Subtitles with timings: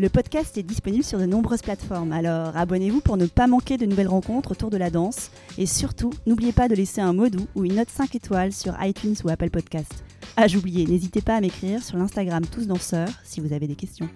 [0.00, 3.86] Le podcast est disponible sur de nombreuses plateformes, alors abonnez-vous pour ne pas manquer de
[3.86, 5.30] nouvelles rencontres autour de la danse.
[5.56, 8.74] Et surtout, n'oubliez pas de laisser un mot doux ou une note 5 étoiles sur
[8.82, 9.92] iTunes ou Apple Podcast.
[10.36, 14.08] Ah, j'oubliais, n'hésitez pas à m'écrire sur l'Instagram Tous Danseurs si vous avez des questions.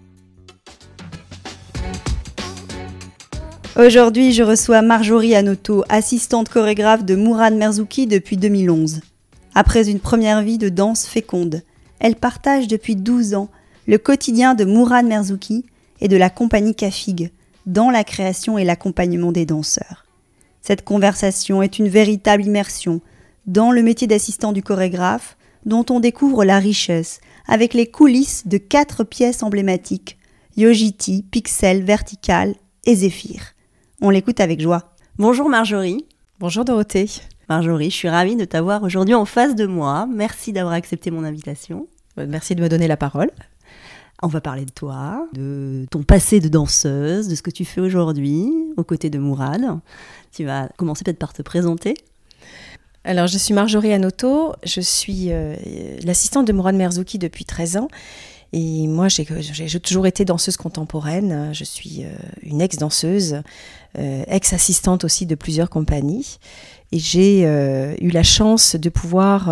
[3.76, 9.00] Aujourd'hui, je reçois Marjorie Anoto, assistante chorégraphe de Mourad Merzouki depuis 2011.
[9.54, 11.62] Après une première vie de danse féconde,
[12.00, 13.48] elle partage depuis 12 ans
[13.88, 15.64] le quotidien de Mourad Merzouki
[16.02, 17.32] et de la compagnie Cafig
[17.64, 20.04] dans la création et l'accompagnement des danseurs.
[20.60, 23.00] Cette conversation est une véritable immersion
[23.46, 28.58] dans le métier d'assistant du chorégraphe dont on découvre la richesse avec les coulisses de
[28.58, 30.18] quatre pièces emblématiques
[30.58, 33.40] Yojiti, Pixel, Vertical et Zephyr.
[34.02, 34.94] On l'écoute avec joie.
[35.16, 36.04] Bonjour Marjorie.
[36.40, 37.08] Bonjour Dorothée.
[37.48, 40.06] Marjorie, je suis ravie de t'avoir aujourd'hui en face de moi.
[40.12, 41.88] Merci d'avoir accepté mon invitation.
[42.18, 43.30] Merci de me donner la parole.
[44.20, 47.80] On va parler de toi, de ton passé de danseuse, de ce que tu fais
[47.80, 49.62] aujourd'hui aux côtés de Mourad.
[50.32, 51.94] Tu vas commencer peut-être par te présenter.
[53.04, 55.54] Alors, je suis Marjorie Anoto, je suis euh,
[56.04, 57.88] l'assistante de Mourad Merzouki depuis 13 ans.
[58.52, 61.50] Et moi, j'ai toujours été danseuse contemporaine.
[61.52, 62.08] Je suis euh,
[62.42, 63.42] une ex-danseuse,
[63.98, 66.38] euh, ex-assistante aussi de plusieurs compagnies.
[66.92, 67.42] Et j'ai
[68.00, 69.50] eu la chance de pouvoir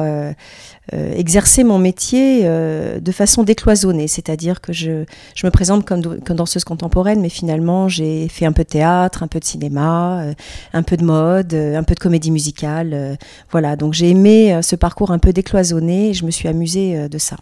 [0.95, 6.21] euh, exercer mon métier euh, de façon décloisonnée, c'est-à-dire que je, je, me présente comme,
[6.21, 10.21] comme, danseuse contemporaine, mais finalement j'ai fait un peu de théâtre, un peu de cinéma,
[10.21, 10.35] euh,
[10.75, 13.19] un peu de mode, un peu de comédie musicale.
[13.51, 17.19] voilà, donc j'ai aimé ce parcours un peu décloisonné et je me suis amusée de
[17.19, 17.37] ça.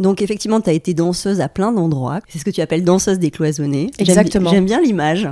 [0.00, 2.20] Donc effectivement, tu as été danseuse à plein d'endroits.
[2.28, 3.90] C'est ce que tu appelles danseuse décloisonnée.
[3.98, 4.50] Exactement.
[4.50, 5.28] J'aime bien l'image.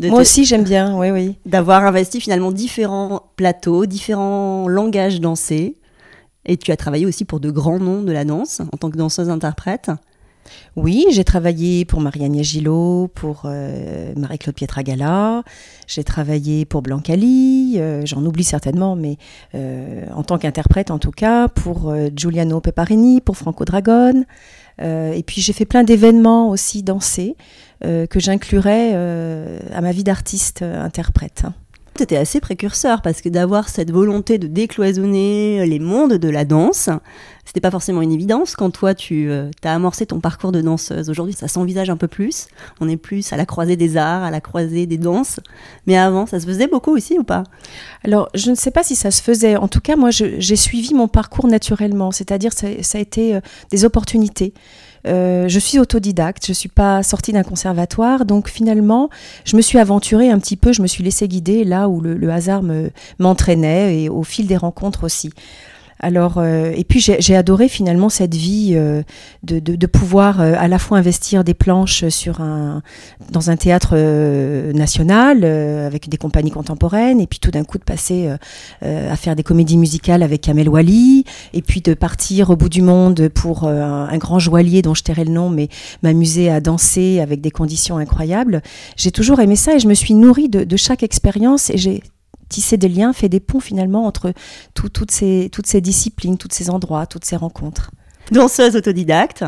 [0.00, 1.36] Moi aussi, j'aime bien, oui, oui.
[1.46, 5.76] D'avoir investi finalement différents plateaux, différents langages dansés.
[6.46, 8.96] Et tu as travaillé aussi pour de grands noms de la danse en tant que
[8.96, 9.90] danseuse-interprète.
[10.76, 15.42] Oui, j'ai travaillé pour Marianne Gillot, pour euh, Marie-Claude Pietragala,
[15.86, 19.16] j'ai travaillé pour Blancali, euh, j'en oublie certainement, mais
[19.54, 24.24] euh, en tant qu'interprète en tout cas, pour Giuliano Peparini, pour Franco Dragon.
[24.80, 27.36] et puis j'ai fait plein d'événements aussi dansés
[27.82, 31.44] que j'inclurais à ma vie d'artiste interprète
[32.06, 36.88] tu assez précurseur parce que d'avoir cette volonté de décloisonner les mondes de la danse,
[37.50, 41.10] c'était pas forcément une évidence quand toi tu euh, as amorcé ton parcours de danseuse.
[41.10, 42.46] Aujourd'hui, ça s'envisage un peu plus.
[42.80, 45.40] On est plus à la croisée des arts, à la croisée des danses.
[45.88, 47.42] Mais avant, ça se faisait beaucoup aussi ou pas?
[48.04, 49.56] Alors, je ne sais pas si ça se faisait.
[49.56, 52.12] En tout cas, moi, j'ai suivi mon parcours naturellement.
[52.12, 53.40] C'est-à-dire, ça, a été euh,
[53.72, 54.54] des opportunités.
[55.08, 59.10] Euh, je suis autodidacte, je suis pas sortie d'un conservatoire, donc finalement,
[59.44, 62.30] je me suis aventurée un petit peu, je me suis laissée guider là où le
[62.30, 62.62] hasard
[63.18, 65.30] m'entraînait et au fil des rencontres aussi.
[66.02, 69.02] Alors, euh, et puis j'ai adoré finalement cette vie euh,
[69.42, 72.82] de, de, de, pouvoir euh, à la fois investir des planches sur un,
[73.30, 73.96] dans un théâtre
[74.72, 78.30] national avec des compagnies contemporaines, et puis tout d'un coup de passer
[78.82, 82.82] à faire des comédies musicales avec Kamel Wally, et puis de partir au bout du
[82.82, 85.68] monde pour un, un, grand joaillier dont je tairai le nom, mais
[86.02, 88.62] m'amuser à danser avec des conditions incroyables.
[88.96, 92.02] J'ai toujours aimé ça et je me suis nourrie de, de chaque expérience et j'ai
[92.50, 94.34] tisser des liens, fait des ponts finalement entre
[94.74, 97.90] toutes, ces, toutes ces disciplines, tous ces endroits, toutes ces rencontres.
[98.30, 99.44] Danseuse autodidacte,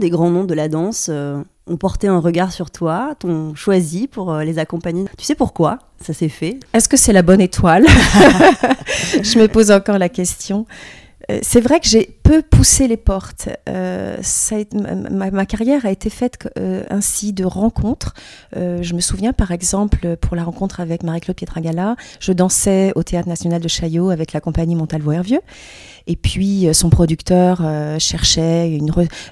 [0.00, 4.08] des grands noms de la danse euh, ont porté un regard sur toi, t'ont choisi
[4.08, 5.04] pour euh, les accompagner.
[5.16, 6.58] Tu sais pourquoi ça s'est fait?
[6.72, 7.86] Est-ce que c'est la bonne étoile?
[9.22, 10.66] Je me pose encore la question.
[11.30, 13.48] Euh, c'est vrai que j'ai poussé les portes.
[13.68, 14.16] Euh,
[15.10, 18.14] ma, carrière a été faite euh, ainsi de rencontres.
[18.54, 23.28] je me souviens par exemple pour la rencontre avec Marie-Claude Pietragala, je dansais au Théâtre
[23.28, 25.40] National de Chaillot avec la compagnie Montalvo-Hervieux.
[26.06, 27.62] Et puis son producteur
[27.98, 28.76] cherchait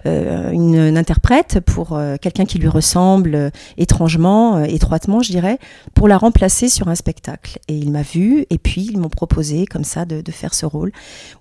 [0.04, 5.58] une, interprète pour quelqu'un qui lui ressemble étrangement, étroitement, je dirais,
[5.94, 7.58] pour la remplacer sur un spectacle.
[7.68, 10.92] Et il m'a vu, et puis ils m'ont proposé comme ça de faire ce rôle.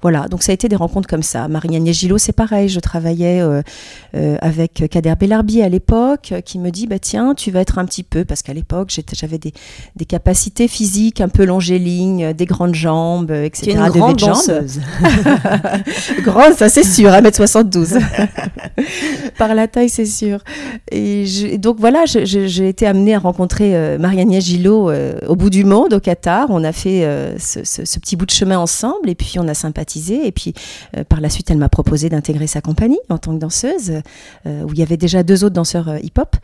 [0.02, 1.47] Voilà, donc ça a été des rencontres comme ça.
[1.48, 2.70] Voilà, Marie-Agnès Gillot, c'est pareil.
[2.70, 3.62] Je travaillais euh,
[4.16, 7.86] euh, avec Kader Bellarbi à l'époque, qui me dit bah tiens, tu vas être un
[7.86, 9.54] petit peu, parce qu'à l'époque j'avais des,
[9.96, 13.64] des, capacités physiques un peu longélignes, des grandes jambes, etc.
[13.64, 14.80] Tu es une grande danseuse.
[16.24, 18.02] grande, ça c'est sûr, 1m72.
[19.38, 20.40] Par la taille, c'est sûr.
[20.92, 21.26] Et
[21.58, 24.92] donc voilà, j'ai été amenée à rencontrer Marie-Agnès Gillot
[25.28, 26.48] au bout du monde, au Qatar.
[26.50, 27.08] On a fait
[27.38, 30.26] ce, ce, petit bout de chemin ensemble, et puis on a sympathisé.
[30.26, 30.54] Et puis
[30.98, 34.01] euh, par la suite, elle m'a proposé d'intégrer sa compagnie en tant que danseuse,
[34.45, 36.36] euh, où il y avait déjà deux autres danseurs euh, hip-hop.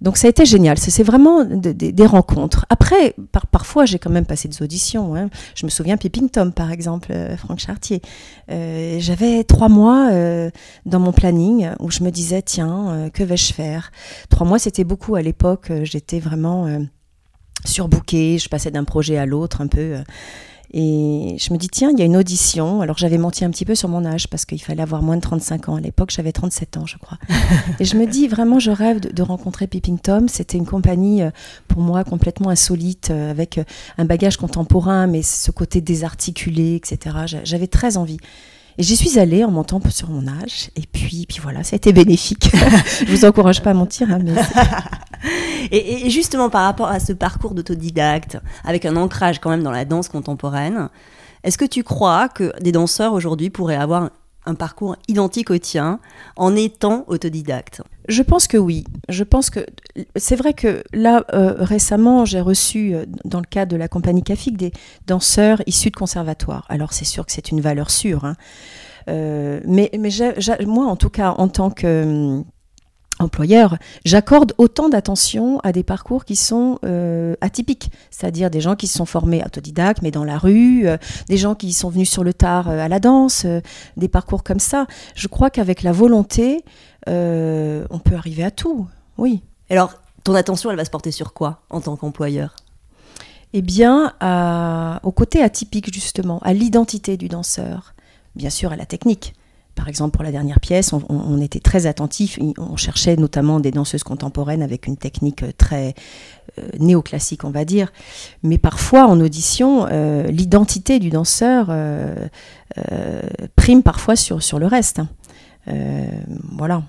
[0.00, 0.78] Donc ça a été génial.
[0.78, 2.66] C'est vraiment des rencontres.
[2.68, 5.14] Après, par, parfois, j'ai quand même passé des auditions.
[5.14, 5.30] Hein.
[5.54, 8.02] Je me souviens Pipping Tom, par exemple, Franck Chartier.
[8.48, 10.10] J'avais trois mois
[10.86, 13.92] dans mon planning où je me disais, tiens, que vais-je faire?
[14.28, 15.70] Trois mois, c'était beaucoup à l'époque.
[15.84, 16.66] J'étais vraiment
[17.64, 18.38] surbookée.
[18.38, 20.02] Je passais d'un projet à l'autre un peu.
[20.74, 22.80] Et je me dis, tiens, il y a une audition.
[22.80, 25.20] Alors j'avais menti un petit peu sur mon âge parce qu'il fallait avoir moins de
[25.20, 25.76] 35 ans.
[25.76, 27.18] À l'époque, j'avais 37 ans, je crois.
[27.80, 30.28] et je me dis, vraiment, je rêve de, rencontrer Pipping Tom.
[30.28, 31.30] C'était une compagnie, euh,
[31.68, 33.64] pour moi, complètement insolite, euh, avec euh,
[33.98, 37.16] un bagage contemporain, mais ce côté désarticulé, etc.
[37.44, 38.18] J'avais très envie.
[38.78, 40.70] Et j'y suis allée en montant sur mon âge.
[40.76, 42.50] Et puis, puis voilà, ça a été bénéfique.
[43.06, 44.10] je vous encourage pas à mentir.
[44.10, 44.34] Hein, mais
[45.70, 49.84] et, justement, par rapport à ce parcours d'autodidacte, avec un ancrage quand même dans la
[49.84, 50.88] danse contemporaine,
[51.44, 54.10] est-ce que tu crois que des danseurs aujourd'hui pourraient avoir
[54.44, 56.00] un parcours identique au tien
[56.36, 58.84] en étant autodidacte Je pense que oui.
[59.08, 59.60] Je pense que
[60.16, 64.22] c'est vrai que là euh, récemment j'ai reçu euh, dans le cadre de la compagnie
[64.22, 64.72] CAFIC des
[65.06, 66.66] danseurs issus de conservatoires.
[66.68, 68.36] Alors c'est sûr que c'est une valeur sûre, hein.
[69.08, 70.10] euh, mais, mais
[70.66, 72.42] moi en tout cas en tant que
[73.22, 78.86] employeur, j'accorde autant d'attention à des parcours qui sont euh, atypiques, c'est-à-dire des gens qui
[78.86, 80.96] se sont formés autodidactes, mais dans la rue, euh,
[81.28, 83.46] des gens qui sont venus sur le tard euh, à la danse,
[83.96, 84.86] des parcours comme ça.
[85.14, 86.64] Je crois qu'avec la volonté,
[87.06, 88.86] on peut arriver à tout,
[89.18, 89.42] oui.
[89.70, 92.54] Alors, ton attention, elle va se porter sur quoi en tant qu'employeur?
[93.54, 94.12] Eh bien,
[95.02, 97.94] au côté atypique, justement, à l'identité du danseur,
[98.34, 99.34] bien sûr à la technique
[99.74, 102.38] par exemple, pour la dernière pièce, on, était très attentifs.
[102.58, 105.94] On cherchait notamment des danseuses contemporaines avec une technique très
[106.58, 107.92] euh, néoclassique, on va dire.
[108.42, 112.28] Mais parfois, en audition, euh, l'identité du danseur euh,
[113.56, 115.00] prime parfois sur, sur le reste.
[116.52, 116.82] voilà.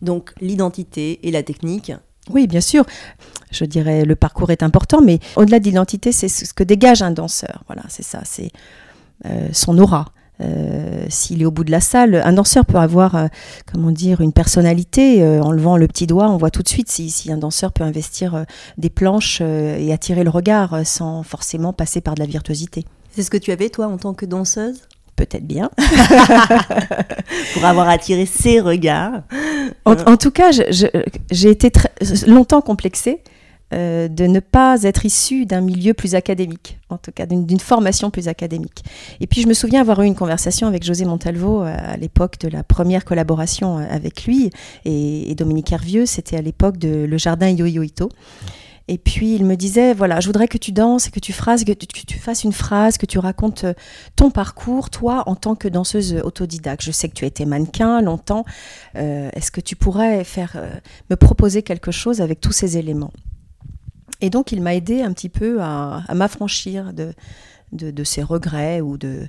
[0.00, 1.92] Donc, l'identité et la technique
[2.28, 2.84] oui, bien sûr.
[3.52, 7.12] Je dirais le parcours est important, mais au-delà de l'identité, c'est ce que dégage un
[7.12, 7.62] danseur.
[7.68, 8.50] Voilà, c'est ça, c'est
[9.52, 10.06] son aura.
[10.42, 13.26] Euh, s'il est au bout de la salle, un danseur peut avoir, euh,
[13.70, 15.22] comment dire, une personnalité.
[15.22, 17.72] Euh, en levant le petit doigt, on voit tout de suite si, si un danseur
[17.72, 18.44] peut investir
[18.78, 22.84] des planches et attirer le regard sans forcément passer par de la virtuosité.
[23.12, 24.82] C'est ce que tu avais, toi, en tant que danseuse?
[25.16, 25.70] Peut-être bien.
[27.54, 29.22] Pour avoir attiré ses regards.
[29.86, 31.90] En, tout cas, j'ai été très,
[32.26, 33.22] longtemps complexée
[33.74, 38.12] euh, de ne pas être issu d'un milieu plus académique, en tout cas d'une formation
[38.12, 38.84] plus académique.
[39.18, 42.38] Et puis je me souviens avoir eu une conversation avec José Montalvo euh, à l'époque
[42.38, 44.50] de la première collaboration euh, avec lui
[44.84, 48.08] et, Dominique Hervieux, c'était à l'époque de Le Jardin Yo-Yo Ito.
[48.86, 51.64] Et puis il me disait, voilà, je voudrais que tu danses et que tu, fasses,
[51.64, 53.66] que tu, fasses une phrase, que tu racontes
[54.14, 56.84] ton parcours, toi, en tant que danseuse autodidacte.
[56.84, 58.44] Je sais que tu as été mannequin longtemps.
[58.94, 60.22] Est-ce que tu pourrais
[61.10, 63.10] me proposer quelque chose avec tous ces éléments?
[64.20, 67.12] Et donc, il m'a aidé un petit peu à, m'affranchir de,
[67.72, 69.28] de, ces regrets ou de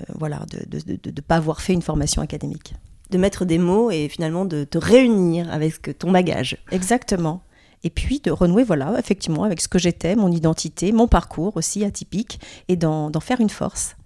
[0.00, 2.74] euh, voilà de ne pas avoir fait une formation académique.
[3.10, 6.56] De mettre des mots et finalement de te réunir avec ton bagage.
[6.70, 7.42] Exactement.
[7.84, 11.84] Et puis de renouer, voilà, effectivement, avec ce que j'étais, mon identité, mon parcours aussi
[11.84, 13.96] atypique, et d'en faire une force.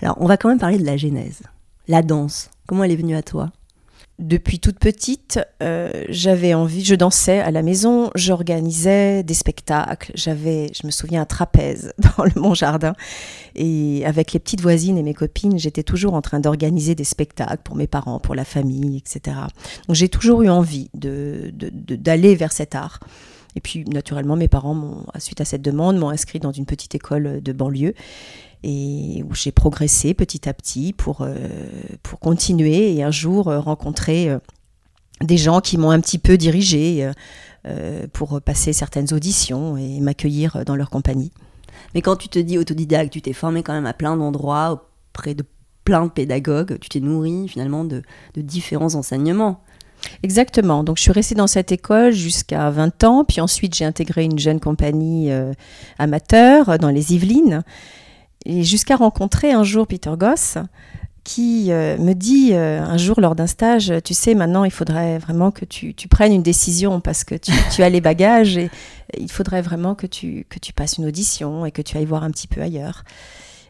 [0.00, 1.42] Alors, on va quand même parler de la genèse,
[1.88, 2.50] la danse.
[2.66, 3.50] Comment elle est venue à toi?
[4.18, 10.70] Depuis toute petite, euh, j'avais envie, je dansais à la maison, j'organisais des spectacles, j'avais,
[10.72, 12.94] je me souviens, un trapèze dans mon jardin.
[13.54, 17.62] Et avec les petites voisines et mes copines, j'étais toujours en train d'organiser des spectacles
[17.62, 19.36] pour mes parents, pour la famille, etc.
[19.86, 23.00] Donc j'ai toujours eu envie d'aller de, de, vers cet art.
[23.54, 27.40] Et puis, naturellement, mes parents, suite à cette demande, m'ont inscrit dans une petite école
[27.42, 27.94] de banlieue
[28.62, 31.34] et où j'ai progressé petit à petit pour, euh,
[32.02, 34.38] pour continuer et un jour euh, rencontrer euh,
[35.20, 37.10] des gens qui m'ont un petit peu dirigé
[38.12, 41.32] pour passer certaines auditions et m'accueillir dans leur compagnie.
[41.94, 45.34] Mais quand tu te dis autodidacte, tu t'es formé quand même à plein d'endroits auprès
[45.34, 45.42] de
[45.84, 48.02] plein de pédagogues, tu t'es nourri finalement de,
[48.34, 49.62] de différents enseignements.
[50.22, 50.84] Exactement.
[50.84, 53.24] Donc, je suis restée dans cette école jusqu'à 20 ans.
[53.24, 55.30] Puis ensuite, j'ai intégré une jeune compagnie
[55.98, 57.64] amateur dans les Yvelines.
[58.46, 60.56] Et jusqu'à rencontrer un jour Peter Goss,
[61.24, 65.18] qui euh, me dit euh, un jour lors d'un stage, tu sais, maintenant il faudrait
[65.18, 68.70] vraiment que tu, tu prennes une décision parce que tu, as les bagages et
[69.18, 72.22] il faudrait vraiment que tu, que tu passes une audition et que tu ailles voir
[72.22, 73.02] un petit peu ailleurs.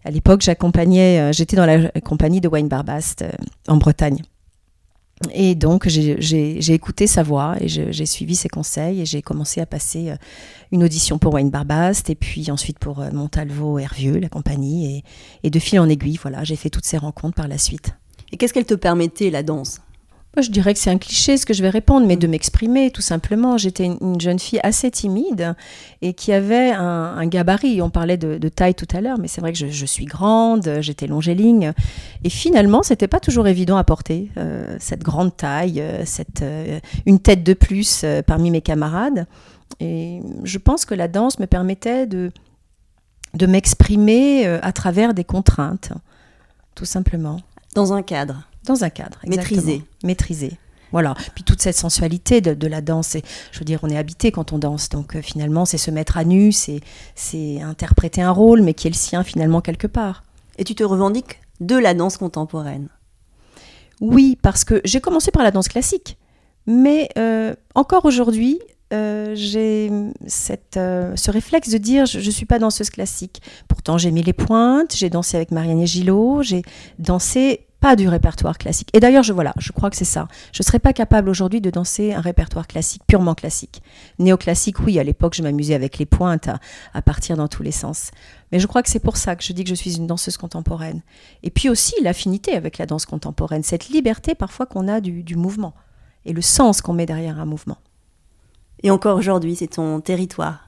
[0.04, 3.24] À l'époque, j'accompagnais, j'étais dans la compagnie de Wayne Barbast
[3.66, 4.22] en Bretagne.
[5.32, 9.66] Et donc, j'ai écouté sa voix et j'ai suivi ses conseils et j'ai commencé à
[9.66, 10.16] passer euh,
[10.72, 14.98] une audition pour Wayne Barbast et puis ensuite pour euh, Montalvo Hervieux, la compagnie.
[14.98, 15.04] Et,
[15.42, 17.94] et de fil en aiguille, voilà, j'ai fait toutes ces rencontres par la suite.
[18.30, 19.80] Et qu'est-ce qu'elle te permettait, la danse?
[20.42, 23.02] Je dirais que c'est un cliché ce que je vais répondre, mais de m'exprimer tout
[23.02, 23.56] simplement.
[23.56, 25.54] J'étais une, jeune fille assez timide
[26.02, 27.80] et qui avait un, gabarit.
[27.82, 31.06] On parlait de, taille tout à l'heure, mais c'est vrai que je, suis grande, j'étais
[31.06, 31.72] longéligne.
[32.24, 36.80] Et finalement, c'était pas toujours évident à porter euh, cette grande taille, euh, cette, euh,
[37.06, 39.26] une tête de plus parmi mes camarades.
[39.80, 42.30] Et je pense que la danse me permettait de,
[43.34, 45.92] de m'exprimer à travers des contraintes,
[46.74, 47.40] tout simplement.
[47.74, 49.18] Dans un cadre dans un cadre.
[49.26, 49.82] Maîtrisé.
[50.04, 50.52] Maîtrisé.
[50.92, 51.14] Voilà.
[51.34, 53.16] Puis toute cette sensualité de, la danse,
[53.52, 54.88] je veux dire, on est habité quand on danse.
[54.88, 58.90] Donc euh, finalement, c'est se mettre à nu, c'est interpréter un rôle, mais qui est
[58.90, 60.22] le sien finalement quelque part.
[60.58, 62.88] Et tu te revendiques de la danse contemporaine?
[64.00, 66.18] Oui, parce que j'ai commencé par la danse classique.
[66.66, 68.60] Mais euh, encore aujourd'hui,
[68.92, 69.90] euh, j'ai
[70.28, 73.40] ce réflexe de dire je ne suis pas danseuse classique.
[73.68, 76.62] Pourtant, j'ai mis les pointes, j'ai dansé avec Marianne Gillot, j'ai
[76.98, 78.88] dansé pas du répertoire classique.
[78.94, 80.28] Et d'ailleurs, je, voilà, je crois que c'est ça.
[80.52, 83.82] Je ne serais pas capable aujourd'hui de danser un répertoire classique, purement classique.
[84.18, 86.48] Néoclassique, oui, à l'époque, je m'amusais avec les pointes
[86.94, 88.10] à, partir dans tous les sens.
[88.50, 90.36] Mais je crois que c'est pour ça que je dis que je suis une danseuse
[90.36, 91.02] contemporaine.
[91.42, 95.36] Et puis aussi l'affinité avec la danse contemporaine, cette liberté parfois qu'on a du, du
[95.36, 95.74] mouvement
[96.24, 97.78] et le sens qu'on met derrière un mouvement.
[98.82, 100.66] Et encore aujourd'hui, c'est ton territoire.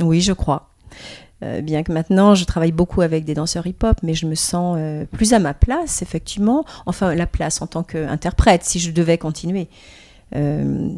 [0.00, 0.70] Oui, je crois.
[1.42, 4.76] Euh, bien que maintenant je travaille beaucoup avec des danseurs hip-hop, mais je me sens
[4.78, 6.64] euh, plus à ma place, effectivement.
[6.86, 9.68] Enfin, la place en tant qu'interprète, si je devais continuer
[10.36, 10.88] euh,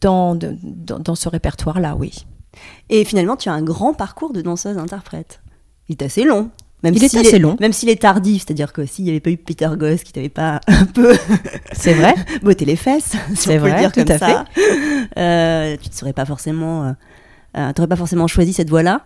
[0.00, 2.26] dans, dans, ce répertoire-là, oui.
[2.90, 5.40] Et finalement, tu as un grand parcours de danseuse-interprète.
[5.88, 6.50] Il est assez long.
[6.84, 7.56] Même il est assez long.
[7.58, 10.28] Même s'il est tardif, c'est-à-dire que s'il n'y avait pas eu Peter Goss qui t'avait
[10.28, 11.16] pas un peu.
[11.72, 12.14] C'est vrai.
[12.42, 15.78] botté les fesses, c'est vrai, dire tout à ça, fait.
[15.78, 16.94] tu ne serais pas forcément.
[17.54, 19.04] tu pas forcément choisi cette voie-là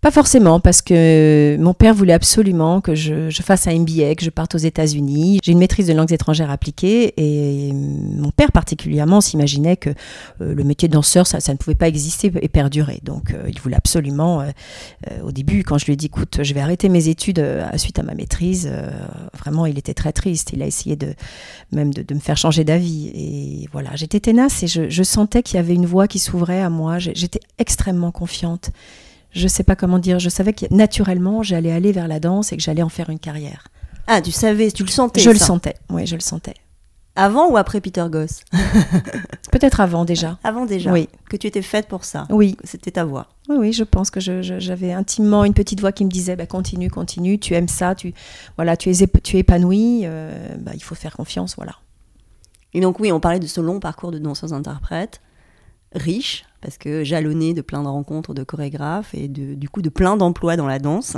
[0.00, 4.30] pas forcément, parce que mon père voulait absolument que je, fasse un MBA, que je
[4.30, 5.40] parte aux États-Unis.
[5.44, 9.90] J'ai une maîtrise de langues étrangères appliquées et mon père particulièrement s'imaginait que
[10.40, 13.00] euh, le métier de danseur, ça, ne pouvait pas exister et perdurer.
[13.02, 14.46] Donc euh, il voulait absolument, euh,
[15.22, 17.44] au début, quand je lui ai dit, écoute, je vais arrêter mes études
[17.76, 18.72] suite à ma maîtrise,
[19.38, 20.52] vraiment, il était très triste.
[20.54, 21.14] Il a essayé de
[21.72, 23.10] même de, me faire changer d'avis.
[23.14, 26.62] Et voilà, j'étais tenace et je, je sentais qu'il y avait une voie qui s'ouvrait
[26.62, 26.98] à moi.
[26.98, 28.70] J'étais extrêmement confiante
[29.32, 32.56] je sais pas comment dire, je savais que naturellement j'allais aller vers la danse et
[32.56, 33.68] que j'allais en faire une carrière.
[34.06, 36.54] Ah, tu savais, tu le sentais Je le sentais, oui, je le sentais.
[37.16, 38.44] Avant ou après Peter Goss?
[39.52, 40.38] Peut-être avant déjà.
[40.44, 41.08] Avant déjà Oui.
[41.28, 42.56] Que tu étais faite pour ça Oui.
[42.64, 46.10] C'était ta voix Oui, oui, je pense que j'avais intimement une petite voix qui me
[46.10, 48.14] disait bah, continue, continue, tu aimes ça, tu,
[48.56, 51.74] voilà, tu, es, tu es épanoui, euh, bah, il faut faire confiance, voilà.
[52.74, 55.20] Et donc oui, on parlait de ce long parcours de danseuse-interprète
[55.92, 59.88] riche, parce que jalonné de plein de rencontres de chorégraphes et de, du coup de
[59.88, 61.16] plein d'emplois dans la danse,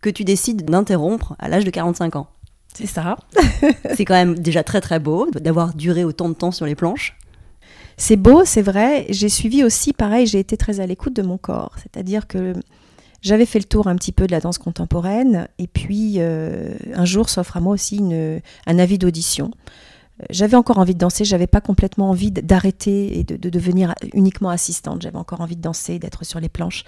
[0.00, 2.28] que tu décides d'interrompre à l'âge de 45 ans.
[2.74, 3.16] C'est ça.
[3.94, 7.16] c'est quand même déjà très très beau d'avoir duré autant de temps sur les planches.
[7.96, 9.06] C'est beau, c'est vrai.
[9.10, 11.74] J'ai suivi aussi, pareil, j'ai été très à l'écoute de mon corps.
[11.76, 12.54] C'est-à-dire que
[13.20, 15.48] j'avais fait le tour un petit peu de la danse contemporaine.
[15.58, 19.50] Et puis, euh, un jour s'offre à moi aussi une, un avis d'audition
[20.28, 25.02] j'avais encore envie de danser, j'avais pas complètement envie d'arrêter et de, devenir uniquement assistante.
[25.02, 26.84] J'avais encore envie de danser, d'être sur les planches.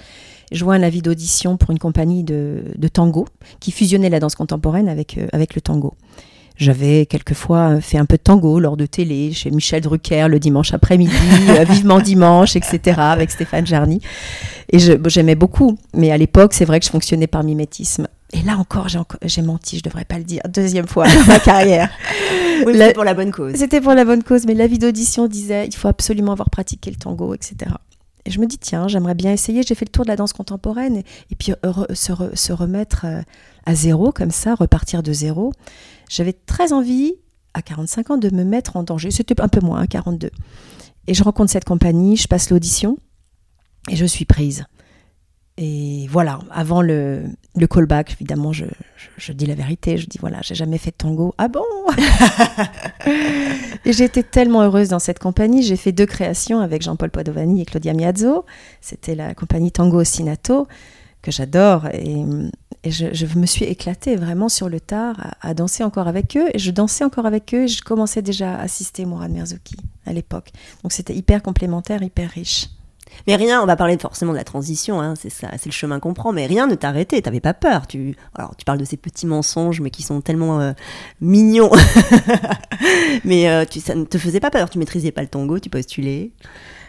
[0.50, 2.62] Je vois un avis d'audition pour une compagnie de,
[2.92, 3.26] tango
[3.60, 5.94] qui fusionnait la danse contemporaine avec, euh, avec le tango.
[6.56, 10.74] J'avais quelquefois fait un peu de tango lors de télé chez Michel Drucker le dimanche
[10.74, 11.12] après-midi,
[11.48, 14.00] euh, Vivement Dimanche, etc., avec Stéphane Jarny.
[14.70, 15.78] Et j'aimais beaucoup.
[15.94, 18.06] Mais à l'époque, c'est vrai que je fonctionnais par mimétisme.
[18.32, 20.42] Et là encore, j'ai menti, je devrais pas le dire.
[20.48, 21.90] Deuxième fois dans ma carrière.
[22.66, 23.54] oui, c'était pour la bonne cause.
[23.54, 26.96] C'était pour la bonne cause, mais l'avis d'audition disait il faut absolument avoir pratiqué le
[26.96, 27.72] tango, etc.
[28.24, 29.62] Et je me dis, tiens, j'aimerais bien essayer.
[29.62, 31.52] J'ai fait le tour de la danse contemporaine et, puis
[31.92, 33.20] se, remettre euh,
[33.66, 35.52] à zéro, comme ça, repartir de zéro.
[36.08, 37.14] J'avais très envie,
[37.54, 39.10] à 45 ans, de me mettre en danger.
[39.10, 40.30] C'était un peu moins, à hein, 42.
[41.08, 42.96] Et je rencontre cette compagnie, je passe l'audition
[43.90, 44.64] et je suis prise.
[45.64, 47.22] Et voilà, avant le,
[47.54, 48.64] le callback, évidemment, je,
[49.16, 49.96] je, dis la vérité.
[49.96, 51.36] Je dis voilà, j'ai jamais fait de tango.
[51.38, 51.62] Ah bon?
[53.84, 55.62] Et j'ai été tellement heureuse dans cette compagnie.
[55.62, 58.44] J'ai fait deux créations avec Jean-Paul Padovani et Claudia Miazzo.
[58.80, 60.66] C'était la compagnie Tango Ostinato,
[61.22, 61.86] que j'adore.
[61.92, 62.24] Et,
[62.82, 66.48] Et je, me suis éclatée vraiment sur le tard à, danser encore avec eux.
[66.54, 69.76] Et je dansais encore avec eux et je commençais déjà à assister Mourad Merzouki
[70.06, 70.50] à l'époque.
[70.82, 72.68] Donc c'était hyper complémentaire, hyper riche.
[73.26, 76.00] Mais rien, on va parler forcément de la transition, hein, c'est ça, c'est le chemin
[76.00, 77.86] qu'on prend, mais rien ne t'arrêtait, t'avais pas peur.
[77.86, 80.72] Tu, alors, tu parles de ces petits mensonges, mais qui sont tellement euh,
[81.20, 81.70] mignons.
[83.24, 85.70] mais euh, tu, ça ne te faisait pas peur, tu maîtrisais pas le tango, tu
[85.70, 86.32] postulais.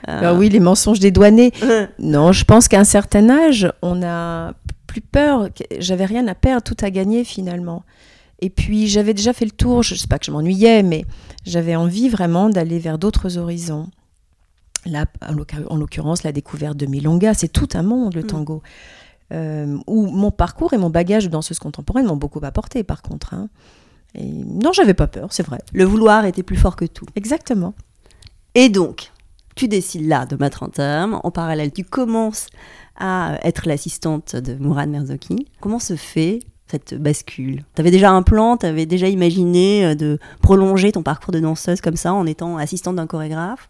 [0.09, 0.35] Euh...
[0.35, 1.53] oui, les mensonges dédouanés.
[1.99, 4.53] non, je pense qu'à un certain âge, on a
[4.87, 5.49] plus peur.
[5.79, 7.83] J'avais rien à perdre, tout à gagner finalement.
[8.39, 11.05] Et puis j'avais déjà fait le tour, je ne sais pas que je m'ennuyais, mais
[11.45, 13.87] j'avais envie vraiment d'aller vers d'autres horizons.
[14.85, 15.05] Là,
[15.69, 18.27] en l'occurrence, la découverte de Milonga, c'est tout un monde, le mm.
[18.27, 18.61] tango.
[19.31, 23.33] Euh, où mon parcours et mon bagage de danseuse contemporaine m'ont beaucoup apporté, par contre.
[23.33, 23.49] Hein.
[24.15, 25.59] Et non, j'avais pas peur, c'est vrai.
[25.73, 27.05] Le vouloir était plus fort que tout.
[27.15, 27.73] Exactement.
[28.53, 29.11] Et donc,
[29.55, 31.19] tu décides là de mettre un terme.
[31.23, 32.47] En parallèle, tu commences
[32.97, 35.47] à être l'assistante de Mourad Merzouki.
[35.59, 37.63] Comment se fait cette bascule?
[37.75, 41.39] Tu avais déjà un plan, tu avais déjà imaginé euh, de prolonger ton parcours de
[41.39, 43.69] danseuse comme ça en étant assistante d'un chorégraphe?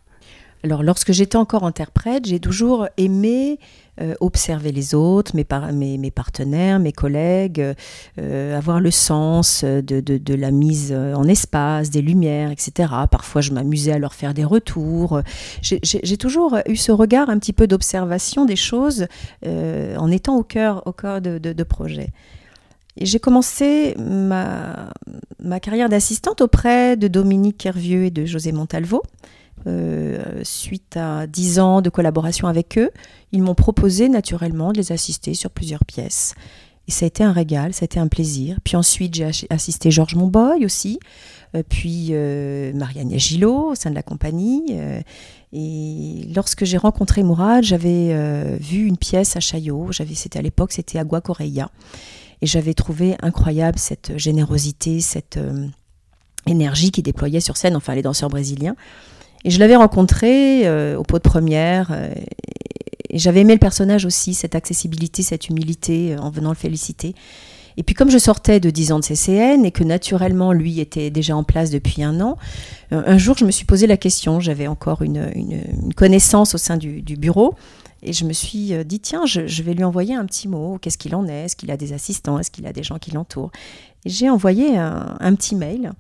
[0.63, 3.59] Alors, lorsque j'étais encore interprète, j'ai toujours aimé
[3.99, 5.43] euh, observer les autres, mes,
[6.09, 7.75] partenaires, mes collègues,
[8.17, 12.93] euh, avoir le sens de, la mise en espace, des lumières, etc.
[13.11, 15.21] Parfois, je m'amusais à leur faire des retours.
[15.61, 19.07] J'ai toujours eu ce regard un petit peu d'observation des choses
[19.45, 20.81] euh, en étant au cœur,
[21.21, 22.11] de, de projets.
[22.95, 24.93] J'ai commencé ma,
[25.39, 29.03] ma carrière d'assistante auprès de Dominique Kervieux et de José Montalvo.
[29.65, 32.91] Euh, suite à dix ans de collaboration avec eux,
[33.31, 36.35] ils m'ont proposé naturellement de les assister sur plusieurs pièces.
[36.89, 38.57] Et ça a été un régal, ça a été un plaisir.
[38.65, 40.99] Puis ensuite, j'ai assisté Georges Monboy aussi,
[41.55, 44.75] euh, puis euh, Marianne Gillot au sein de la compagnie.
[45.53, 49.91] et lorsque j'ai rencontré Mourad, j'avais vu une pièce à Chaillot.
[49.93, 51.69] C'était à l'époque, c'était Agua Correia.
[52.41, 55.39] Et j'avais trouvé incroyable cette générosité, cette
[56.45, 58.75] énergie qui déployait sur scène, enfin les danseurs brésiliens.
[59.45, 61.89] Et je l'avais rencontré euh, au pot de première.
[61.91, 62.13] Euh,
[63.09, 67.13] et j'avais aimé le personnage aussi, cette accessibilité, cette humilité, euh, en venant le féliciter.
[67.75, 71.09] Et puis comme je sortais de 10 ans de CCN et que naturellement lui était
[71.09, 72.37] déjà en place depuis un an,
[72.91, 75.31] un jour je me suis posé la question, j'avais encore une,
[75.95, 77.55] connaissance au sein du, bureau,
[78.03, 81.15] et je me suis dit, tiens, je, vais lui envoyer un petit mot, qu'est-ce qu'il
[81.15, 83.49] en est, est-ce qu'il a des assistants, est-ce qu'il a des gens qui l'entourent?
[84.05, 85.93] J'ai envoyé un, petit mail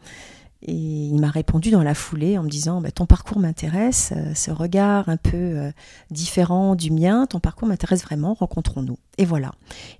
[0.65, 4.33] et il m'a répondu dans la foulée en me disant bah, Ton parcours m'intéresse, euh,
[4.33, 5.71] ce regard un peu euh,
[6.09, 8.97] différent du mien, ton parcours m'intéresse vraiment, rencontrons-nous.
[9.17, 9.51] Et voilà.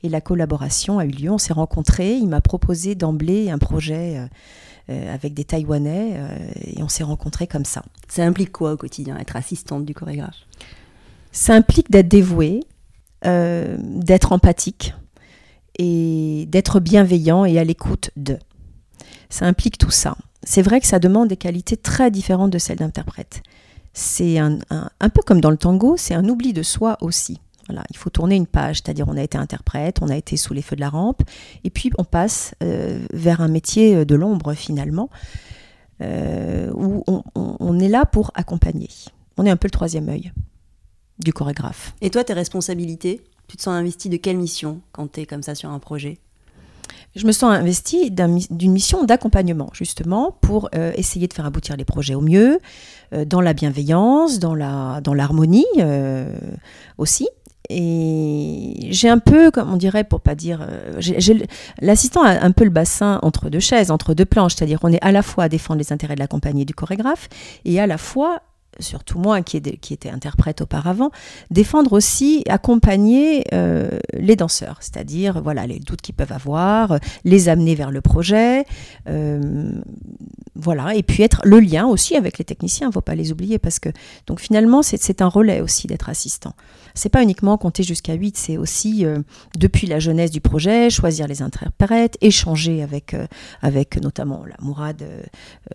[0.04, 2.14] Et la collaboration a eu lieu, on s'est rencontrés.
[2.14, 4.26] Il m'a proposé d'emblée un projet
[4.90, 6.20] euh, avec des Taïwanais
[6.64, 7.84] et on s'est rencontrés comme ça.
[8.08, 10.36] Ça implique quoi au quotidien, être assistante du chorégraphe?
[11.32, 12.62] Ça implique d'être dévouée,
[13.24, 14.94] d'être empathique
[15.80, 18.38] et d'être bienveillant et à l'écoute de.
[19.30, 22.78] Ça implique tout ça c'est vrai que ça demande des qualités très différentes de celles
[22.78, 23.42] d'interprète.
[23.94, 24.60] C'est un,
[25.00, 27.40] peu comme dans le tango, c'est un oubli de soi aussi.
[27.68, 30.54] Voilà, il faut tourner une page, c'est-à-dire on a été interprète, on a été sous
[30.54, 31.22] les feux de la rampe,
[31.64, 35.10] et puis on passe euh, vers un métier de l'ombre finalement,
[36.02, 37.04] euh, où
[37.36, 38.90] on, est là pour accompagner.
[39.38, 40.34] On est un peu le troisième œil
[41.20, 41.94] du chorégraphe.
[42.02, 45.44] Et toi, tes responsabilités, tu te sens investi de quelle mission quand tu es comme
[45.44, 46.18] ça sur un projet?
[47.16, 51.86] Je me sens investie d'une mission d'accompagnement, justement, pour euh, essayer de faire aboutir les
[51.86, 52.60] projets au mieux,
[53.14, 56.36] euh, dans la bienveillance, dans l'harmonie dans euh,
[56.98, 57.28] aussi.
[57.70, 60.68] Et j'ai un peu, comme on dirait, pour pas dire,
[61.82, 65.02] l'assistant a un peu le bassin entre deux chaises, entre deux planches, c'est-à-dire qu'on est
[65.02, 67.30] à la fois à défendre les intérêts de la compagnie et du chorégraphe,
[67.64, 68.42] et à la fois
[68.80, 71.12] surtout moi qui, était interprète auparavant,
[71.52, 77.76] défendre aussi, accompagner euh, les danseurs, c'est-à-dire voilà les doutes qu'ils peuvent avoir, les amener
[77.76, 78.66] vers le projet,
[79.08, 79.72] euh,
[80.56, 83.32] voilà, et puis être le lien aussi avec les techniciens, il ne faut pas les
[83.32, 83.90] oublier parce que
[84.28, 86.54] donc finalement c'est un relais aussi d'être assistant.
[86.94, 89.20] C'est pas uniquement compter jusqu'à 8, c'est aussi euh,
[89.58, 93.16] depuis la jeunesse du projet, choisir les interprètes, échanger avec
[93.62, 95.04] avec notamment la Mourad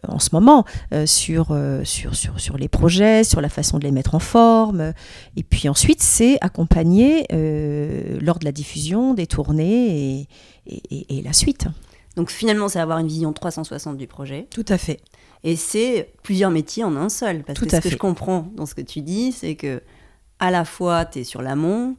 [0.07, 0.65] en ce moment
[1.07, 4.93] sur, sur sur sur les projets sur la façon de les mettre en forme.
[5.37, 10.27] Et puis ensuite, c'est accompagner euh, lors de la diffusion, des tournées
[10.67, 11.67] et, la suite.
[12.17, 14.47] Donc finalement, c'est avoir une vision 360 du projet.
[14.51, 15.01] Tout à fait.
[15.45, 17.45] Et c'est plusieurs métiers en un seul.
[17.45, 19.83] Parce que ce que je comprends dans ce que tu dis, c'est que
[20.41, 21.97] à la fois, tu es sur l'amont,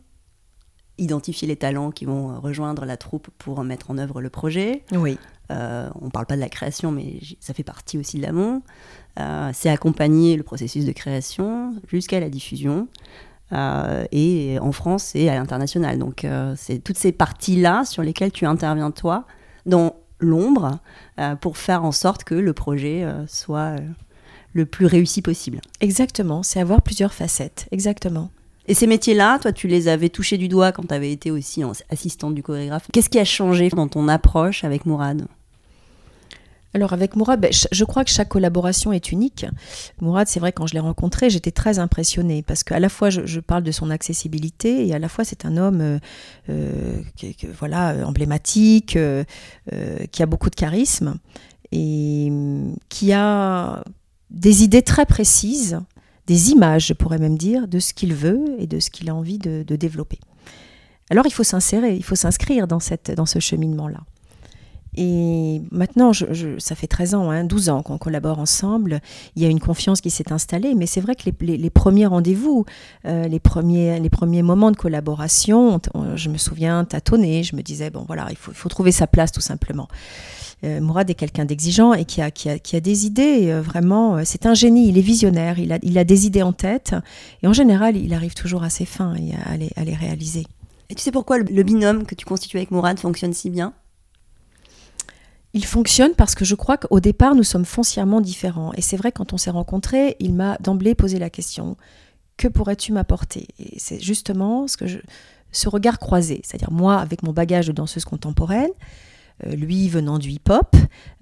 [0.98, 4.84] identifier les talents qui vont rejoindre la troupe pour mettre en œuvre le projet.
[4.92, 5.18] Oui.
[5.52, 8.62] Euh, on ne parle pas de la création, mais ça fait partie aussi de l'amont.
[9.20, 12.88] Euh, c'est accompagner le processus de création jusqu'à la diffusion.
[13.52, 15.98] euh, et en France et à l'international.
[15.98, 16.26] Donc
[16.56, 19.26] c'est toutes ces parties-là sur lesquelles tu interviens toi,
[19.66, 20.80] dans l'ombre,
[21.42, 23.78] pour faire en sorte que le projet soit
[24.54, 25.62] le plus réussi possible.
[25.82, 28.32] Exactement, c'est avoir plusieurs facettes, exactement.
[28.68, 31.64] Et ces métiers-là, toi, tu les avais touchés du doigt quand tu avais été aussi
[31.90, 32.88] assistante du chorégraphe.
[32.94, 35.28] Qu'est-ce qui a changé dans ton approche avec Mourad?
[36.76, 39.48] Alors avec Mourad, ben, je crois que chaque collaboration est unique.
[40.02, 43.40] Mourad, c'est vrai, quand je l'ai rencontré, j'étais très impressionnée parce qu'à la fois je,
[43.40, 46.00] parle de son accessibilité et à la fois c'est un homme euh,
[46.50, 47.02] euh,
[47.58, 49.24] voilà, emblématique, euh,
[50.12, 51.16] qui a beaucoup de charisme
[51.72, 52.32] et
[52.90, 53.84] qui a
[54.30, 55.80] des idées très précises,
[56.28, 59.16] des images, je pourrais même dire, de ce qu'il veut et de ce qu'il a
[59.16, 60.20] envie de, développer.
[61.10, 62.78] Alors il faut s'insérer, il faut s'inscrire dans,
[63.16, 64.02] dans ce cheminement-là.
[64.96, 69.02] Et maintenant, ça fait 13 ans, hein, 12 ans qu'on collabore ensemble.
[69.36, 72.66] Il y a une confiance qui s'est installée, mais c'est vrai que les, premiers rendez-vous,
[73.06, 75.80] euh, les, premiers, les premiers moments de collaboration,
[76.16, 79.32] je me souviens tâtonner, je me disais, bon voilà, il faut, faut trouver sa place
[79.32, 79.88] tout simplement.
[80.64, 83.62] Euh, Mourad est quelqu'un d'exigeant et qui a, qui, a, qui a, des idées, euh,
[83.62, 86.52] vraiment, euh, c'est un génie, il est visionnaire, il a, il a des idées en
[86.52, 86.96] tête,
[87.42, 90.46] et en général, il arrive toujours à ses fins et à, les, à les réaliser.
[90.90, 93.74] Et tu sais pourquoi le binôme que tu constitues avec Mourad fonctionne si bien?
[95.54, 98.72] Il fonctionne parce que je crois qu'au départ, nous sommes foncièrement différents.
[98.74, 101.76] Et c'est vrai, quand on s'est rencontrés, il m'a d'emblée posé la question
[102.40, 103.48] que pourrais-tu m'apporter?
[103.60, 105.00] Et c'est justement ce, que je,
[105.52, 108.72] ce regard croisé, c'est-à-dire moi avec mon bagage de danseuse contemporaine,
[109.46, 110.76] lui venant du hip-hop,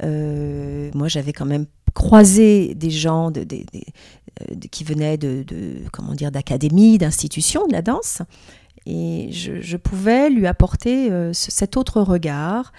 [0.04, 5.46] euh, moi j'avais quand même croisé des gens euh, qui venaient de,
[5.92, 8.22] comment dire d'académies, d'institutions de la danse,
[8.86, 12.72] et je pouvais lui apporter cet autre regard,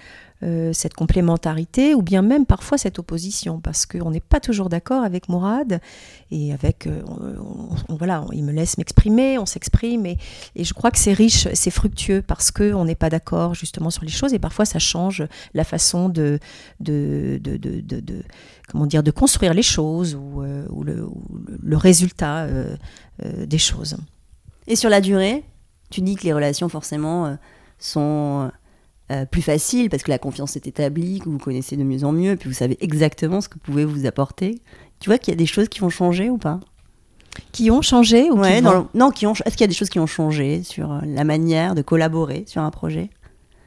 [0.44, 5.02] euh, cette complémentarité ou bien même parfois cette opposition parce qu'on n'est pas toujours d'accord
[5.02, 5.80] avec Mourad
[6.30, 7.02] et avec euh,
[7.88, 10.16] voilà il me laisse m'exprimer on s'exprime et,
[10.54, 14.12] je crois que c'est riche c'est fructueux parce qu'on n'est pas d'accord justement sur les
[14.12, 16.38] choses et parfois ça change la façon de
[16.78, 18.22] de, de, de,
[18.68, 22.46] comment dire de construire les choses ou, euh, le, résultat
[23.24, 23.96] des choses.
[24.68, 25.42] Et sur la durée
[25.90, 27.36] tu dis que les relations forcément
[27.80, 28.52] sont
[29.10, 32.12] euh, plus facile parce que la confiance est établie, que vous connaissez de mieux en
[32.12, 34.60] mieux, puis vous savez exactement ce que vous pouvez vous apporter.
[35.00, 36.60] Tu vois qu'il y a des choses qui ont changé ou pas?
[37.52, 38.62] Qui ont changé ou qui
[38.94, 39.32] Non, qui ont.
[39.32, 42.44] Est-ce qu'il y a des choses qui ont changé sur euh, la manière de collaborer
[42.46, 43.10] sur un projet?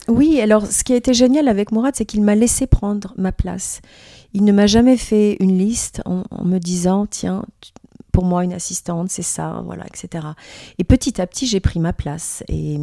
[0.07, 3.31] Oui, alors ce qui a été génial avec Mourad, c'est qu'il m'a laissé prendre ma
[3.31, 3.81] place.
[4.33, 7.45] Il ne m'a jamais fait une liste en, en me disant tiens,
[8.11, 10.25] pour moi une assistante, c'est ça, voilà, etc.
[10.77, 12.43] Et petit à petit, j'ai pris ma place.
[12.47, 12.77] Et,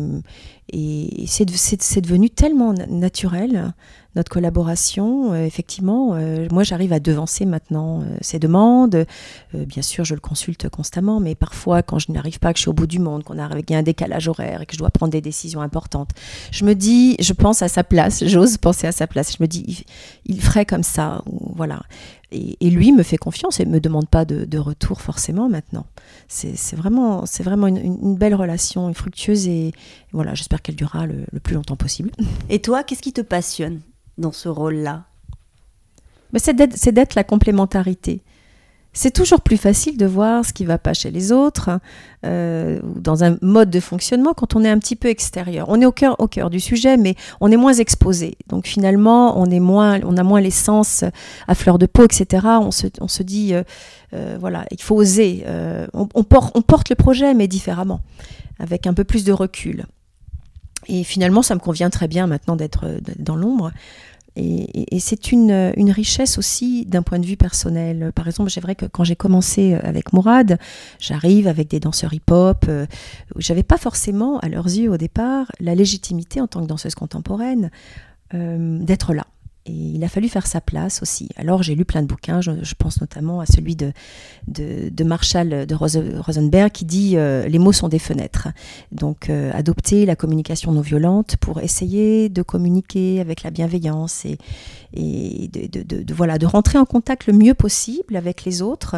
[1.27, 3.73] c'est devenu tellement naturel
[4.19, 9.07] notre collaboration, euh, effectivement, euh, moi j'arrive à devancer maintenant ces euh, demandes.
[9.55, 12.71] bien sûr, je le consulte constamment, mais parfois quand je n'arrive pas, que je suis
[12.71, 15.21] au bout du monde, qu'on a un décalage horaire et que je dois prendre des
[15.21, 16.11] décisions importantes,
[16.51, 19.37] je me dis, je pense à sa place, j'ose penser à sa place.
[19.37, 19.85] Je me dis,
[20.27, 21.23] il, ferait comme ça,
[21.55, 21.83] voilà.
[22.31, 25.87] Et, lui me fait confiance et me demande pas de, retour forcément maintenant.
[26.29, 29.73] C'est vraiment, c'est vraiment une, belle relation, fructueuse et
[30.13, 32.11] voilà, j'espère qu'elle durera le plus longtemps possible.
[32.51, 33.81] Et toi, qu'est-ce qui te passionne
[34.19, 35.05] dans ce rôle-là?
[36.37, 36.55] C'est
[36.93, 38.23] d'être la complémentarité.
[39.01, 41.71] C'est toujours plus facile de voir ce qui ne va pas chez les autres,
[42.27, 45.67] euh, dans un mode de fonctionnement, quand on est un petit peu extérieur.
[45.69, 48.37] On est au cœur, au cœur du sujet, mais on est moins exposé.
[48.49, 51.05] Donc finalement, on, est moins, on a moins les sens
[51.47, 52.45] à fleur de peau, etc.
[52.61, 53.63] On se, dit, euh,
[54.15, 55.45] euh, voilà, il faut oser.
[55.95, 58.01] On, on, porte, on porte le projet, mais différemment,
[58.59, 59.87] avec un peu plus de recul.
[60.89, 62.87] Et finalement, ça me convient très bien maintenant d'être
[63.21, 63.71] dans l'ombre.
[64.39, 68.13] Et, c'est une, richesse aussi d'un point de vue personnel.
[68.15, 70.59] Par exemple, c'est vrai que quand j'ai commencé avec Mourad,
[71.01, 72.67] j'arrive avec des danseurs hip-hop.
[72.69, 72.87] Euh,
[73.37, 77.71] j'avais pas forcément, à leurs yeux au départ, la légitimité en tant que danseuse contemporaine
[78.35, 79.27] euh, d'être là.
[79.69, 81.29] Il a fallu faire sa place aussi.
[81.37, 83.93] Alors j'ai lu plein de bouquins, je, pense notamment à celui de,
[84.47, 88.49] de, Marshall de Rosenberg qui dit euh, Les mots sont des fenêtres.
[88.93, 94.39] Donc euh, adopter la communication non violente pour essayer de communiquer avec la bienveillance et,
[94.95, 98.97] et de, de, voilà, de rentrer en contact le mieux possible avec les autres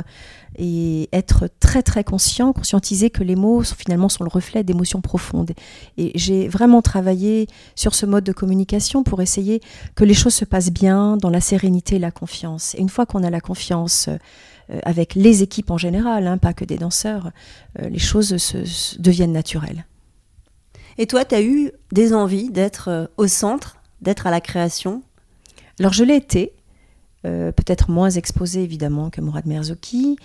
[0.58, 5.00] et être très très conscient, conscientiser que les mots sont, finalement sont le reflet d'émotions
[5.00, 5.52] profondes.
[5.96, 9.60] Et j'ai vraiment travaillé sur ce mode de communication pour essayer
[9.94, 12.74] que les choses se passent bien dans la sérénité et la confiance.
[12.74, 14.08] Et une fois qu'on a la confiance
[14.70, 17.30] euh, avec les équipes en général, hein, pas que des danseurs,
[17.78, 19.84] euh, les choses se, deviennent naturelles.
[20.98, 25.02] Et toi, tu as eu des envies d'être euh, au centre, d'être à la création?
[25.78, 26.52] Alors je l'ai été,
[27.22, 30.16] peut-être moins exposée évidemment que Mourad Merzouki,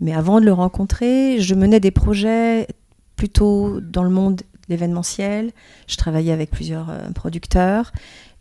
[0.00, 2.66] mais avant de le rencontrer, je menais des projets
[3.14, 5.52] plutôt dans le monde l'événementiel.
[5.86, 7.92] Je travaillais avec plusieurs producteurs.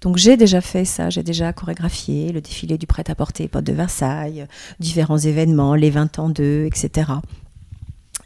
[0.04, 4.46] Donc j'ai déjà fait ça, j'ai déjà chorégraphié le défilé du prêt-à-porter Porte de Versailles,
[4.80, 7.14] différents événements, les 20 ans d'eux, etc.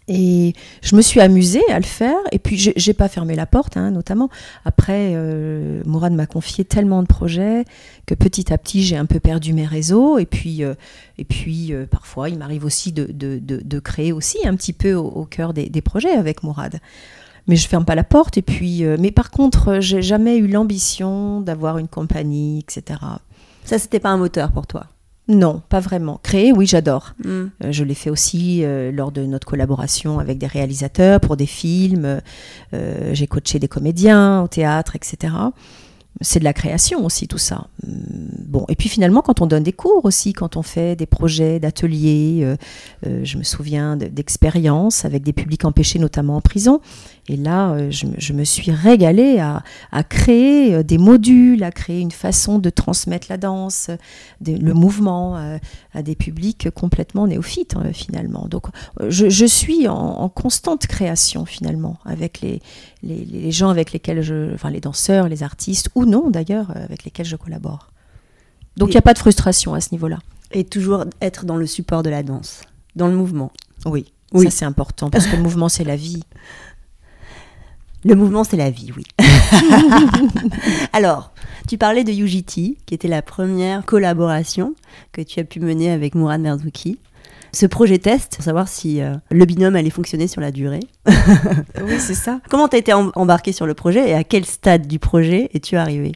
[0.10, 2.18] Et je me suis amusée à le faire.
[2.32, 4.30] Et puis, j'ai pas fermé la porte, hein, notamment.
[4.64, 7.66] Après, euh, Mourad m'a confié tellement de projets
[8.06, 10.18] que petit à petit, j'ai un peu perdu mes réseaux.
[10.18, 10.76] Et puis, euh,
[11.20, 16.14] euh, parfois, il m'arrive aussi de, créer aussi un petit peu au, cœur des, projets
[16.14, 16.80] avec Mourad.
[17.48, 18.38] Mais je ferme pas la porte.
[18.38, 23.00] Et puis, mais par contre, j'ai jamais eu l'ambition d'avoir une compagnie, etc.
[23.64, 24.88] Ça, c'était pas un moteur pour toi?
[25.28, 26.20] Non, pas vraiment.
[26.24, 27.14] Créer, oui, j'adore.
[27.24, 27.28] Mm.
[27.28, 31.46] Euh, je l'ai fait aussi euh, lors de notre collaboration avec des réalisateurs pour des
[31.46, 32.22] films.
[32.74, 35.30] Euh, j'ai coaché des comédiens au théâtre, etc
[36.22, 37.68] c'est de la création aussi tout ça.
[37.86, 37.92] Hum,
[38.48, 41.60] bon, et puis finalement quand on donne des cours aussi, quand on fait des projets
[41.60, 42.56] d'ateliers, euh,
[43.06, 46.82] euh, je me souviens d'expériences avec des publics empêchés notamment en prison.
[47.30, 49.64] Et là, euh, je, me suis régalée à,
[50.04, 53.90] créer des modules, à créer une façon de transmettre la danse,
[54.46, 55.36] le mouvement
[55.94, 58.48] à des publics complètement néophytes hein, finalement.
[58.48, 58.68] Donc
[59.08, 62.62] je, suis en, constante création finalement avec les,
[63.04, 67.04] les, gens avec lesquels je, enfin les danseurs, les artistes ou non d'ailleurs euh, avec
[67.04, 67.90] lesquels je collabore.
[68.76, 70.20] Donc il n'y a pas de frustration à ce niveau-là.
[70.52, 72.62] Et toujours être dans le support de la danse,
[72.96, 73.52] dans le mouvement.
[73.86, 74.46] Oui, oui.
[74.46, 76.24] ça c'est important parce que le mouvement c'est la vie.
[78.06, 79.04] Le mouvement c'est la vie, oui.
[80.94, 81.34] Alors,
[81.68, 84.76] tu parlais de UGT, qui était la première collaboration
[85.12, 87.00] que tu as pu mener avec Mourad Merzouki
[87.54, 90.82] ce projet test pour savoir si euh, le binôme allait fonctionner sur la durée.
[91.08, 92.40] oui, c'est ça.
[92.50, 95.76] Comment tu as été embarqué sur le projet et à quel stade du projet es-tu
[95.76, 96.12] arrivé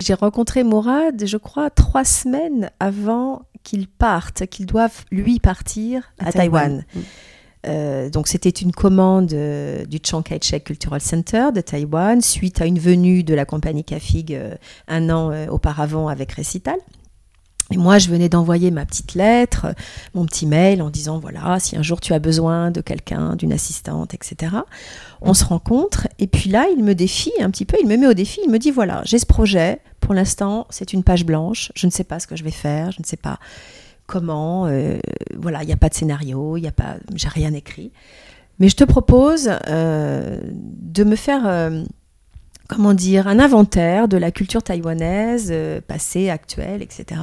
[0.00, 6.32] J'ai rencontré Mourad, je crois, trois semaines avant qu'il parte, qu'il doive lui partir à,
[6.32, 6.84] Taïwan.
[6.94, 7.00] Mm.
[7.66, 12.66] Euh, donc c'était une commande euh, du Chiang Kai-shek Cultural Center de Taïwan suite à
[12.66, 14.38] une venue de la compagnie Cafig
[14.88, 16.76] un an auparavant avec Récital.
[17.72, 19.74] Et moi, je venais d'envoyer ma petite lettre,
[20.14, 23.52] mon petit mail en disant voilà, si un jour tu as besoin de quelqu'un, d'une
[23.52, 24.54] assistante, etc.
[25.20, 26.06] On se rencontre.
[26.20, 28.40] Et puis là, il me défie un petit peu, il me met au défi.
[28.44, 29.80] Il me dit voilà, j'ai ce projet.
[29.98, 31.72] Pour l'instant, c'est une page blanche.
[31.74, 32.92] Je ne sais pas ce que je vais faire.
[32.92, 33.40] Je ne sais pas
[34.06, 34.66] comment.
[34.66, 34.98] Euh,
[35.36, 37.92] voilà, il n'y a pas de scénario, il n'y a pas, j'ai rien écrit.
[38.58, 41.84] Mais je te propose euh, de me faire euh,
[42.68, 47.20] comment dire, un inventaire de la culture taïwanaise, euh, passée, actuelle, etc.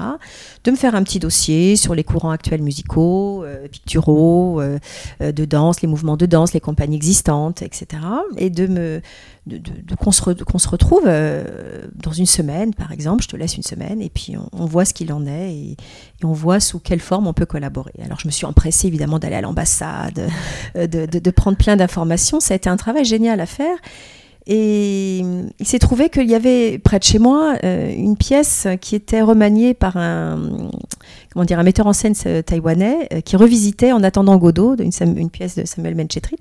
[0.63, 4.79] De me faire un petit dossier sur les courants actuels musicaux, euh, picturaux, euh,
[5.19, 8.01] de danse, les mouvements de danse, les compagnies existantes, etc.
[8.38, 9.01] Et de me
[9.45, 9.60] de,
[9.95, 14.10] qu'on se, se, retrouve dans une semaine, par exemple, je te laisse une semaine, et
[14.10, 17.34] puis on, voit ce qu'il en est, et, et, on voit sous quelle forme on
[17.34, 17.91] peut collaborer.
[18.06, 20.29] Alors je me suis empressée évidemment d'aller à l'ambassade,
[20.75, 23.75] de, de prendre plein d'informations, ça a été un travail génial à faire.
[24.45, 25.19] Et
[25.60, 29.21] il s'est trouvé qu'il y avait près de chez moi euh, une pièce qui était
[29.21, 30.69] remaniée par un,
[31.32, 35.29] comment dire, un metteur en scène euh, taïwanais euh, qui revisitait En attendant Godot, une,
[35.29, 36.36] pièce de Samuel Menchetrit.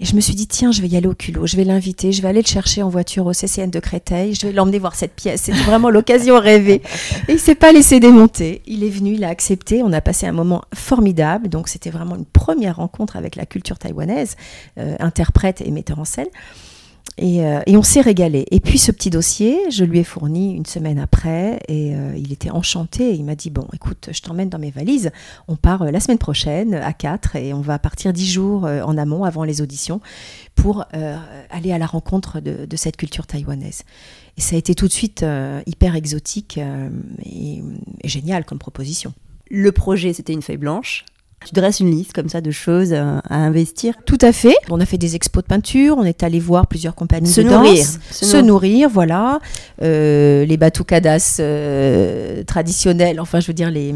[0.00, 2.10] Et je me suis dit, tiens, je vais y aller au culot, je vais l'inviter,
[2.10, 4.96] je vais aller le chercher en voiture au CCN de Créteil, je vais l'emmener voir
[4.96, 5.42] cette pièce.
[5.42, 6.82] C'était vraiment l'occasion rêvée.
[7.28, 8.62] Et il s'est pas laissé démonter.
[8.66, 9.82] Il est venu, il a accepté.
[9.84, 11.48] On a passé un moment formidable.
[11.48, 14.36] Donc, c'était vraiment une première rencontre avec la culture taïwanaise,
[14.76, 16.26] interprète et metteur en scène.
[17.22, 18.46] Euh, et, on s'est régalé.
[18.50, 22.32] Et puis ce petit dossier, je lui ai fourni une semaine après et euh, il
[22.32, 23.14] était enchanté.
[23.14, 25.10] Il m'a dit Bon, écoute, je t'emmène dans mes valises.
[25.46, 28.98] On part euh, la semaine prochaine à 4 et on va partir 10 jours en
[28.98, 30.00] amont avant les auditions
[30.54, 30.84] pour
[31.50, 33.82] aller à la rencontre de, cette culture taïwanaise.
[34.36, 35.24] Et ça a été tout de suite
[35.66, 36.58] hyper exotique
[37.24, 37.62] et
[38.04, 39.12] génial comme proposition.
[39.50, 41.04] Le projet, c'était une feuille blanche.
[41.44, 44.54] Tu dresses une liste comme ça de choses à, investir Tout à fait.
[44.70, 47.48] On a fait des expos de peinture, on est allé voir plusieurs compagnies se de
[47.48, 47.84] nourrir.
[47.84, 47.98] danse.
[48.10, 49.40] Se, nourrir, voilà.
[49.82, 53.94] Euh, les batucadas euh, traditionnels, enfin je veux dire les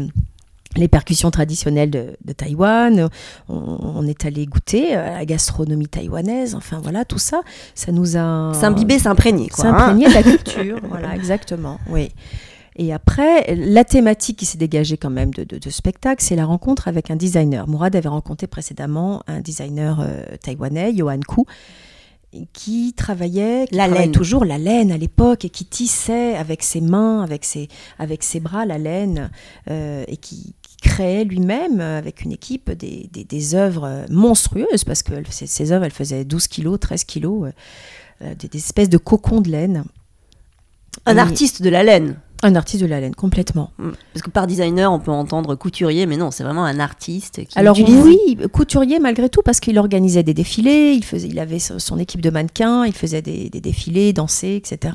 [0.75, 3.09] les percussions traditionnelles de, Taïwan.
[3.47, 6.55] On, est allé goûter à la gastronomie taïwanaise.
[6.55, 7.41] Enfin voilà, tout ça,
[7.75, 9.63] ça nous a s'imbiber, s'imprégner, quoi.
[9.63, 11.79] S'imprégner de la culture, voilà, exactement.
[11.89, 12.11] Oui.
[12.79, 16.87] Et après, la thématique qui s'est dégagée quand même de, ce spectacle, c'est la rencontre
[16.87, 17.67] avec un designer.
[17.67, 21.41] Mourad avait rencontré précédemment un designer euh, taïwanais, Yohan Ku,
[22.53, 24.13] qui travaillait, qui la laine.
[24.13, 28.39] toujours la laine à l'époque et qui tissait avec ses mains, avec ses, avec ses
[28.39, 29.29] bras la laine
[29.69, 35.73] euh, et qui, créait lui-même avec une équipe des, des, œuvres monstrueuses parce que ces,
[35.73, 37.51] œuvres elles faisaient 12 kilos, 13 kilos,
[38.21, 39.83] euh, des, espèces de cocons de laine.
[41.05, 43.71] Un artiste de la laine Un artiste de la laine, complètement.
[43.77, 43.89] Mm.
[44.13, 47.59] Parce que par designer, on peut entendre couturier, mais non, c'est vraiment un artiste qui
[47.59, 51.59] Alors utilise- oui, couturier malgré tout, parce qu'il organisait des défilés, il, faisait, il avait
[51.59, 54.93] son son équipe de mannequins, il faisait des, des défilés, dansait, etc.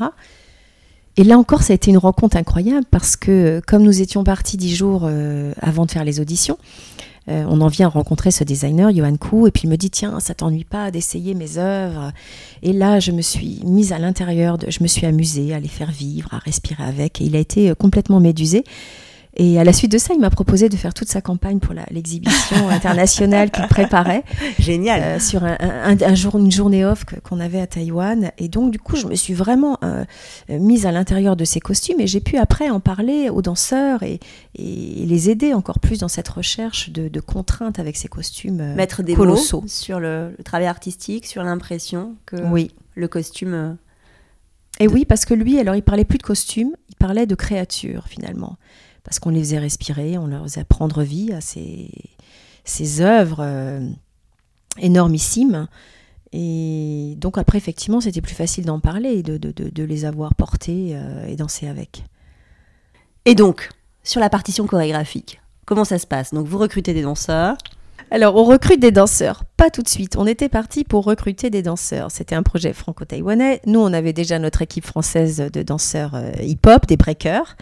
[1.16, 4.56] Et là encore, ça a été une rencontre incroyable, parce que comme nous étions partis
[4.56, 6.58] dix jours euh, avant de faire les auditions,
[7.28, 10.20] euh, on en vient rencontrer ce designer, Johan Kou, et puis il me dit, tiens,
[10.20, 12.12] ça t'ennuie pas d'essayer mes œuvres?
[12.62, 15.90] Et là, je me suis mise à l'intérieur, je me suis amusée à les faire
[15.90, 18.64] vivre, à respirer avec, et il a été euh, complètement médusé.
[19.36, 21.74] Et à la suite de ça, il m'a proposé de faire toute sa campagne pour
[21.90, 24.22] l'exhibition internationale qu'il préparait
[24.60, 25.02] Génial.
[25.02, 28.30] euh, sur un, un- un jour, une journée off qu'on avait à Taïwan.
[28.38, 30.04] Et donc, du coup, je me suis vraiment euh,
[30.48, 34.20] mise à l'intérieur de ces costumes et j'ai pu après en parler aux danseurs et,
[34.56, 38.74] et les aider encore plus dans cette recherche de, de contraintes avec ces costumes euh,
[38.76, 39.62] Mettre des colossaux.
[39.62, 42.70] mots sur le, le travail artistique, sur l'impression que Oui.
[42.94, 43.52] le costume.
[43.54, 43.72] euh,
[44.78, 48.04] Et oui, parce que lui, alors, il parlait plus de costumes, il parlait de créatures
[48.06, 48.56] finalement.
[49.04, 51.90] Parce qu'on les faisait respirer, on leur faisait prendre vie à ces,
[52.64, 53.86] ces œuvres euh,
[54.78, 55.68] énormissimes.
[56.32, 60.92] Et donc après, effectivement, c'était plus facile d'en parler, de- de- de les avoir portés
[60.94, 62.04] euh, et danser avec.
[63.24, 63.68] Et donc,
[64.02, 66.34] sur la partition chorégraphique, comment ça se passe?
[66.34, 67.56] Donc, vous recrutez des danseurs.
[68.14, 70.14] Alors, on recrute des danseurs, pas tout de suite.
[70.16, 72.12] On était parti pour recruter des danseurs.
[72.12, 73.60] C'était un projet franco-taïwanais.
[73.66, 77.56] Nous, on avait déjà notre équipe française de danseurs euh, hip-hop, des breakers,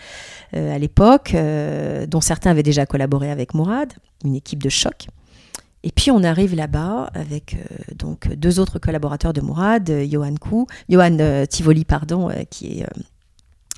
[0.55, 3.95] euh, à l'époque, euh, dont certains avaient déjà collaboré avec Mourad,
[4.27, 5.07] une équipe de choc.
[5.85, 7.57] Et puis, on arrive là-bas avec
[7.97, 10.67] donc deux autres collaborateurs de Mourad, Johan Kou,
[11.49, 12.87] Tivoli, pardon, qui est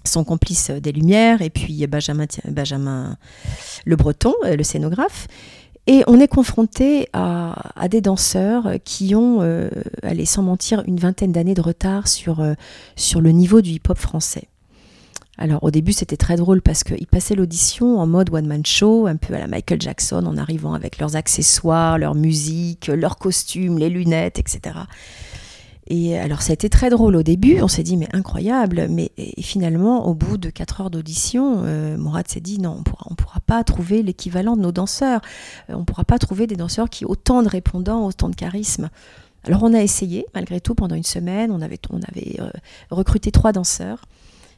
[0.04, 3.16] son complice des Lumières, et puis Benjamin,
[3.84, 5.28] Le Breton, le scénographe.
[5.86, 9.68] Et on est confronté à, des danseurs qui ont, euh,
[10.02, 12.54] allez, sans mentir, une vingtaine d'années de retard sur, euh,
[12.96, 14.48] sur le niveau du hip-hop français.
[15.36, 19.16] Alors au début c'était très drôle parce qu'ils passaient l'audition en mode one-man show, un
[19.16, 23.90] peu à la Michael Jackson, en arrivant avec leurs accessoires, leur musique, leurs costumes, les
[23.90, 24.76] lunettes, etc.
[25.86, 29.10] Et alors ça a été très drôle au début, on s'est dit mais incroyable, mais
[29.18, 33.14] et finalement au bout de quatre heures d'audition, euh, Mourad s'est dit non, on on
[33.14, 35.20] pourra pas trouver l'équivalent de nos danseurs,
[35.68, 38.88] Euh, on pourra pas trouver des danseurs qui autant de répondants, autant de charisme.
[39.44, 42.50] Alors on a essayé malgré tout pendant une semaine, on avait, on avait euh,
[42.90, 44.06] recruté trois danseurs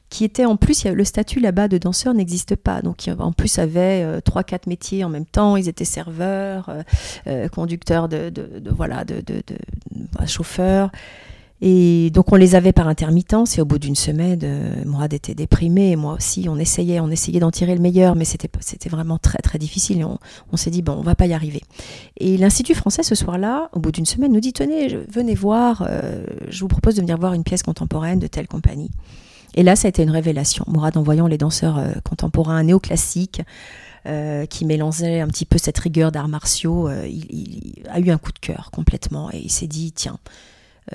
[0.09, 3.59] qui étaient en plus, le statut là-bas de danseur n'existe pas, donc ils, en plus
[3.59, 6.83] avaient euh, trois quatre métiers en même temps, ils étaient serveurs, euh,
[7.27, 8.33] euh, conducteurs de,
[8.71, 9.23] voilà de,
[10.13, 10.91] bah, chauffeurs.
[11.63, 15.35] Et donc on les avait par intermittence et au bout d'une semaine, euh, Mourad était
[15.35, 16.49] déprimé et moi aussi.
[16.51, 20.01] On essayait, on essayait d'en tirer le meilleur, mais c'était c'était vraiment très très difficile.
[20.01, 21.63] Et on, s'est dit bon, on va pas y arriver.
[22.19, 25.89] Et l'Institut français ce soir-là, au bout d'une semaine, nous dit tenez, je- venez voir,
[26.49, 28.91] je vous propose de venir voir une pièce contemporaine de telle compagnie.
[29.57, 30.65] Et là, ça a été une révélation.
[30.69, 33.43] Mourad, en voyant les danseurs euh, contemporains néoclassiques,
[34.07, 38.19] euh, qui mélangeaient un petit peu cette rigueur d'arts martiaux, euh, il, a eu un
[38.19, 40.19] coup de cœur complètement et il s'est dit tiens.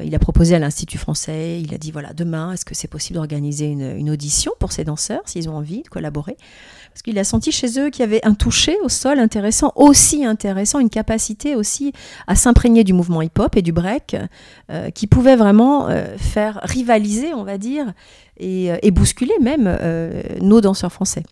[0.02, 3.18] Il a proposé à l'Institut français, il a dit voilà, demain, est-ce que c'est possible
[3.18, 6.38] d'organiser une, une audition pour ces danseurs, s'ils ont envie de collaborer?
[6.94, 10.24] Parce qu'il a senti chez eux qu'il y avait un toucher au sol intéressant, aussi
[10.24, 11.92] intéressant, une capacité aussi
[12.28, 14.16] à s'imprégner du mouvement hip-hop et du break,
[14.96, 17.94] qui pouvait vraiment faire rivaliser, on va dire,
[18.42, 21.24] et, euh, et bousculer même euh, nos danseurs français.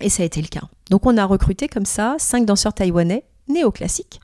[0.00, 0.62] Et ça a été le cas.
[0.90, 4.20] Donc on a recruté comme ça cinq danseurs taïwanais néoclassiques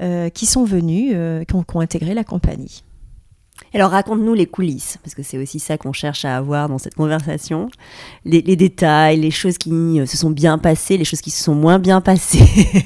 [0.00, 1.14] euh, qui sont venus,
[1.46, 2.82] qui ont intégré la compagnie.
[3.72, 6.94] Alors raconte-nous les coulisses, parce que c'est aussi ça qu'on cherche à avoir dans cette
[6.94, 7.68] conversation.
[8.24, 11.42] Les, les détails, les choses qui euh, se sont bien passées, les choses qui se
[11.42, 12.44] sont moins bien passées.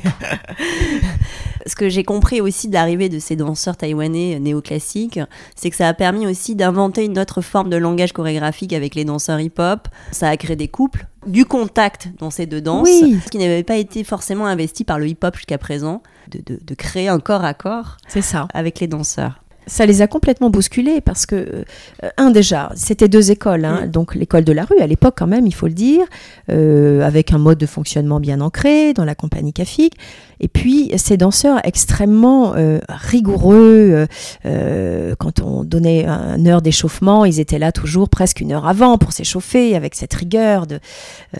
[1.66, 5.20] Ce que j'ai compris aussi de l'arrivée de ces danseurs taïwanais euh, néoclassiques,
[5.54, 9.04] c'est que ça a permis aussi d'inventer une autre forme de langage chorégraphique avec les
[9.04, 9.88] danseurs hip-hop.
[10.12, 13.18] Ça a créé des couples, du contact dans ces deux danses, Oui.
[13.24, 16.74] ce qui n'avait pas été forcément investi par le hip-hop jusqu'à présent, de, de- de
[16.74, 18.48] créer un corps à corps C'est ça.
[18.54, 19.42] avec les danseurs.
[19.68, 23.90] Ça les a complètement bousculés parce que, euh, un déjà, c'était deux écoles, hein, Mm.
[23.90, 26.04] donc l'école de la rue à l'époque quand même, il faut le dire,
[26.50, 29.94] euh, avec un mode de fonctionnement bien ancré dans la compagnie CAFIC,
[30.40, 34.06] et puis ces danseurs extrêmement euh, rigoureux, euh,
[34.46, 38.98] euh, quand on donnait une heure d'échauffement, ils étaient là toujours presque une heure avant
[38.98, 40.80] pour s'échauffer, avec cette rigueur de,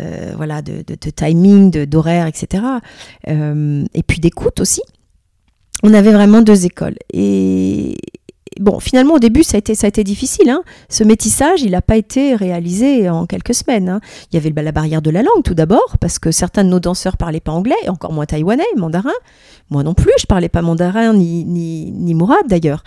[0.01, 2.63] euh, voilà, de, de- de timing, de- d'horaire, etc.
[3.29, 4.83] Euh, et puis d'écoute aussi
[5.85, 6.97] on avait vraiment deux écoles.
[7.13, 7.97] Et
[8.59, 10.51] bon, finalement, au début, ça a été, ça a été difficile.
[10.51, 10.63] Hein.
[10.89, 13.89] Ce métissage, il n'a pas été réalisé en quelques semaines.
[13.89, 14.01] Hein.
[14.31, 16.81] Il y avait la barrière de la langue, tout d'abord, parce que certains de nos
[16.81, 19.13] danseurs parlaient pas anglais, et encore moins taïwanais, mandarin.
[19.71, 22.83] Moi non plus, je parlais pas mandarin ni, ni, ni mourad d'ailleurs.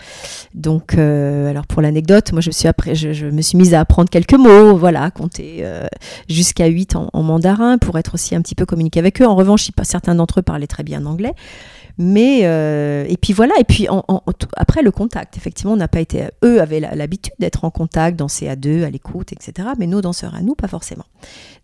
[0.54, 3.80] Donc, euh, alors pour l'anecdote, moi je me, suis après, je, me suis mise à
[3.80, 5.86] apprendre quelques mots, voilà, compter euh,
[6.28, 9.26] jusqu'à 8 en, en, mandarin pour être aussi un petit peu communiqué avec eux.
[9.26, 11.34] En revanche, certains d'entre eux parlaient très bien anglais.
[11.98, 13.86] Mais euh, et puis voilà, et puis
[14.56, 16.24] après le contact, effectivement, on n'a pas été.
[16.44, 19.68] Eux avaient l'habitude d'être en contact, danser à deux, à l'écoute, etc.
[19.78, 21.04] Mais nos danseurs à nous, pas forcément.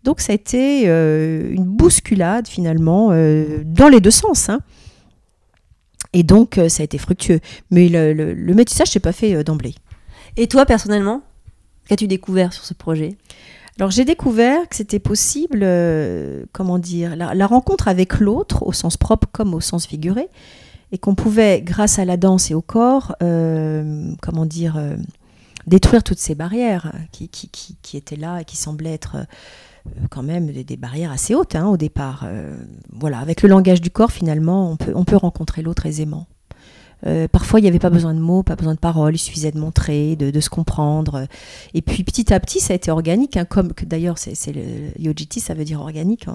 [0.03, 4.49] Donc ça a été euh, une bousculade finalement euh, dans les deux sens.
[4.49, 4.59] Hein.
[6.13, 7.39] Et donc ça a été fructueux.
[7.71, 9.75] Mais le, le, le métissage s'est pas fait d'emblée.
[10.37, 11.21] Et toi personnellement,
[11.87, 13.17] qu'as-tu découvert sur ce projet?
[13.79, 18.97] Alors j'ai découvert que c'était possible, euh, comment dire, la, rencontre avec l'autre, au sens
[18.97, 20.27] propre comme au sens figuré,
[20.91, 24.95] et qu'on pouvait, grâce à la danse et au corps, euh, comment dire, euh,
[25.67, 27.29] détruire toutes ces barrières qui,
[27.93, 29.17] étaient là et qui semblaient être
[30.09, 32.27] quand même des, barrières assez hautes hein, au départ.
[32.91, 36.27] voilà, avec le langage du corps, finalement, on peut, on peut rencontrer l'autre aisément.
[37.05, 39.51] Euh, parfois, il n'y avait pas besoin de mots, pas besoin de paroles, il suffisait
[39.51, 41.27] de montrer, de, se comprendre.
[41.73, 44.61] Et puis, petit à petit, ça a été organique, hein, comme d'ailleurs, c'est, le
[45.01, 46.25] yojiti, ça veut dire organique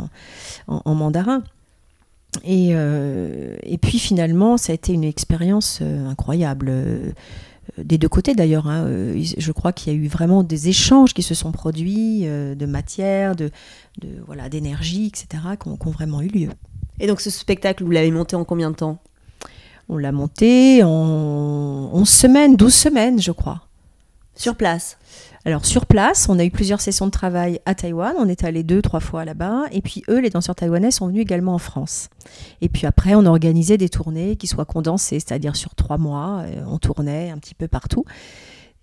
[0.67, 1.43] en, mandarin.
[2.43, 6.73] Et, euh, et, puis, finalement, ça a été une expérience euh, incroyable.
[7.79, 8.67] des deux côtés d'ailleurs.
[8.67, 8.87] Hein.
[9.17, 13.35] je crois qu'il y a eu vraiment des échanges qui se sont produits de matière,
[13.37, 13.51] de,
[14.01, 16.51] de voilà, d'énergie, etc., qui ont, qui ont vraiment eu lieu.
[17.01, 18.99] Et donc ce spectacle, vous l'avez monté en combien de temps?
[19.89, 23.63] On l'a monté en 11 semaines, 12 semaines, je crois.
[24.35, 24.97] Sur place?
[25.45, 28.63] Alors sur place, on a eu plusieurs sessions de travail à Taïwan, on est allé
[28.63, 32.09] deux, trois fois là-bas, et puis eux, les danseurs taïwanais, sont venus également en France.
[32.63, 36.45] Et puis après, on a organisé des tournées qui soient condensées, c'est-à-dire sur trois mois,
[36.47, 38.05] euh, on tournait un petit peu partout.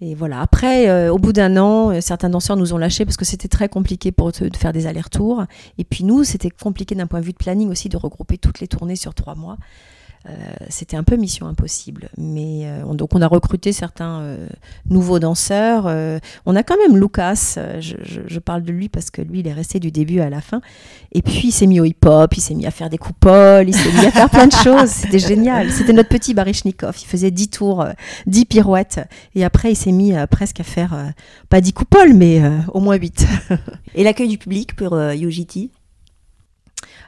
[0.02, 0.42] Et voilà.
[0.42, 3.48] Après, euh, au bout d'un an, euh, certains danseurs nous ont lâchés parce que c'était
[3.48, 5.46] très compliqué pour eux de faire des allers-retours.
[5.78, 8.60] Et puis nous, c'était compliqué d'un point de vue de planning aussi de regrouper toutes
[8.60, 9.58] les tournées sur trois mois.
[10.30, 10.34] Euh,
[10.70, 12.10] c'était un peu mission impossible.
[12.18, 14.48] Mais euh, donc on a recruté certains euh,
[14.90, 15.86] nouveaux danseurs.
[16.46, 19.80] on a quand même Lucas, je, parle de lui parce que lui il est resté
[19.80, 20.62] du début à la fin.
[21.12, 23.76] Et puis il s'est mis au hip-hop, il s'est mis à faire des coupoles, il
[23.76, 24.90] s'est mis à faire plein de choses.
[24.90, 25.72] C'était génial.
[25.72, 26.96] C'était notre petit Barichnikov.
[27.02, 27.86] Il faisait 10 tours,
[28.28, 29.00] 10 pirouettes.
[29.36, 31.14] Et après il s'est mis presque à faire,
[31.50, 32.42] pas 10 coupoles, mais
[32.74, 33.28] au moins 8.
[33.96, 35.72] Et l'accueil du public pour Yojiti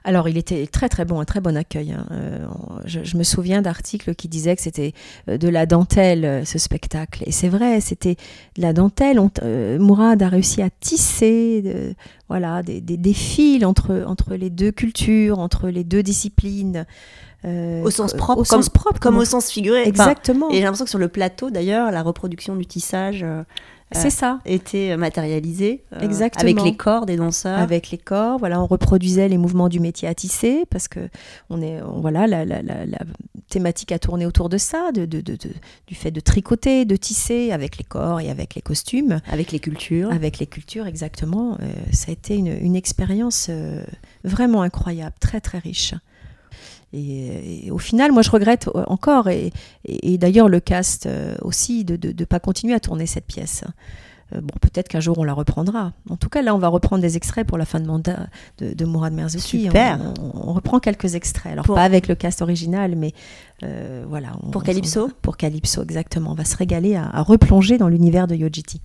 [0.05, 1.93] alors, il était très très bon, un très bon accueil.
[1.93, 2.05] Hein.
[2.11, 2.45] Euh,
[2.85, 4.91] je, me souviens d'articles qui disaient que c'était
[5.29, 7.23] euh, de la dentelle, euh, ce spectacle.
[7.25, 8.17] Et c'est vrai, c'était
[8.57, 9.19] de la dentelle.
[9.79, 11.95] Mourad a réussi à tisser
[12.27, 16.85] voilà, des, des, fils entre, entre les deux cultures, entre les deux disciplines.
[17.45, 19.83] Au sens propre, au comme, sens propre, comme, au sens figuré.
[19.83, 20.49] Exactement.
[20.49, 23.25] et j'ai l'impression que sur le plateau, d'ailleurs, la reproduction du tissage
[23.93, 24.39] c'est ça.
[24.45, 26.51] était matérialisé euh, Exactement.
[26.51, 27.59] avec les corps des danseurs.
[27.59, 31.09] Avec les corps, voilà, on reproduisait les mouvements du métier à tisser parce que
[31.49, 32.99] on est, voilà, la, la, la,
[33.49, 35.37] thématique a tourné autour de ça, de, de, de,
[35.87, 39.59] du fait de tricoter, de tisser avec les corps et avec les costumes, avec les
[39.59, 41.57] cultures, avec les cultures exactement.
[41.61, 43.83] Euh, ça a été une, une expérience euh,
[44.23, 45.93] vraiment incroyable, très très riche.
[46.93, 49.51] Et, au final, moi, je regrette encore, et,
[50.17, 53.63] d'ailleurs le cast euh, aussi, de ne pas continuer à tourner cette pièce.
[54.33, 55.93] Euh, bon, peut-être qu'un jour on la reprendra.
[56.09, 58.27] En tout cas, là, on va reprendre des extraits pour la fin de mandat
[58.57, 59.63] de, de Mourad Merzouki.
[59.65, 59.99] Super.
[60.33, 61.51] On, reprend quelques extraits.
[61.51, 63.13] Alors, pas avec le cast original, mais
[63.63, 64.31] euh, voilà.
[64.51, 66.31] pour Calypso Pour Calypso, exactement.
[66.31, 68.81] On va se régaler à, à replonger dans l'univers de Yojiti.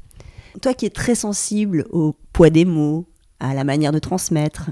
[0.63, 3.07] Toi qui es très sensible au poids des mots,
[3.39, 4.71] à la manière de transmettre,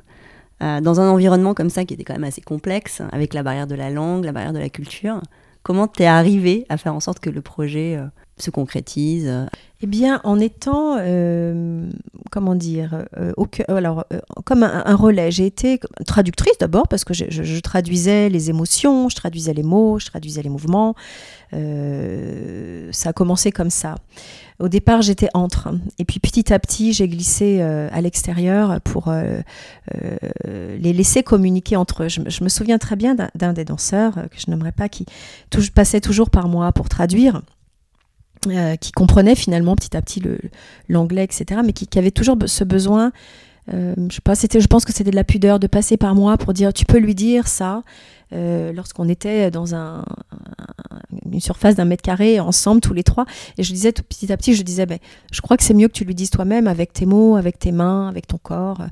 [0.62, 3.66] euh, dans un environnement comme ça qui était quand même assez complexe, avec la barrière
[3.66, 5.20] de la langue, la barrière de la culture,
[5.62, 8.06] comment t'es arrivé à faire en sorte que le projet euh,
[8.38, 9.30] se concrétise
[9.80, 11.88] Eh bien, en étant, euh,
[12.30, 13.04] comment dire,
[13.36, 14.04] au, alors,
[14.44, 15.30] comme un, relais.
[15.30, 20.06] J'ai été traductrice d'abord parce que je, traduisais les émotions, je traduisais les mots, je
[20.06, 20.94] traduisais les mouvements.
[21.52, 23.96] ça a commencé comme ça.
[24.58, 25.68] Au départ, j'étais entre.
[25.98, 29.40] Et puis petit à petit, j'ai glissé euh, à l'extérieur pour euh,
[29.94, 32.08] euh, les laisser communiquer entre eux.
[32.08, 35.06] Je, me souviens très bien d'un des danseurs, que je n'aimerais pas, qui
[35.74, 37.42] passait toujours par moi pour traduire.
[38.80, 40.22] Qui comprenait finalement petit à petit
[40.88, 43.12] l'anglais, etc., mais qui, avait toujours ce besoin
[43.68, 46.52] je sais pas, je pense que c'était de la pudeur de passer par moi pour
[46.52, 47.82] dire, tu peux lui dire ça.
[48.30, 50.04] lorsqu'on était dans un,
[51.32, 53.26] une surface d'un mètre carré ensemble tous les trois.
[53.58, 54.98] Et je disais tout petit à petit, je disais, ben,
[55.30, 57.72] je crois que c'est mieux que tu lui dises toi-même avec tes mots, avec tes
[57.72, 58.82] mains, avec ton corps.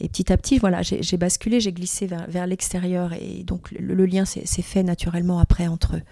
[0.00, 4.04] Et petit à petit, voilà, j'ai basculé, j'ai glissé vers, vers l'extérieur et donc le,
[4.04, 6.02] lien s'est fait naturellement après entre eux.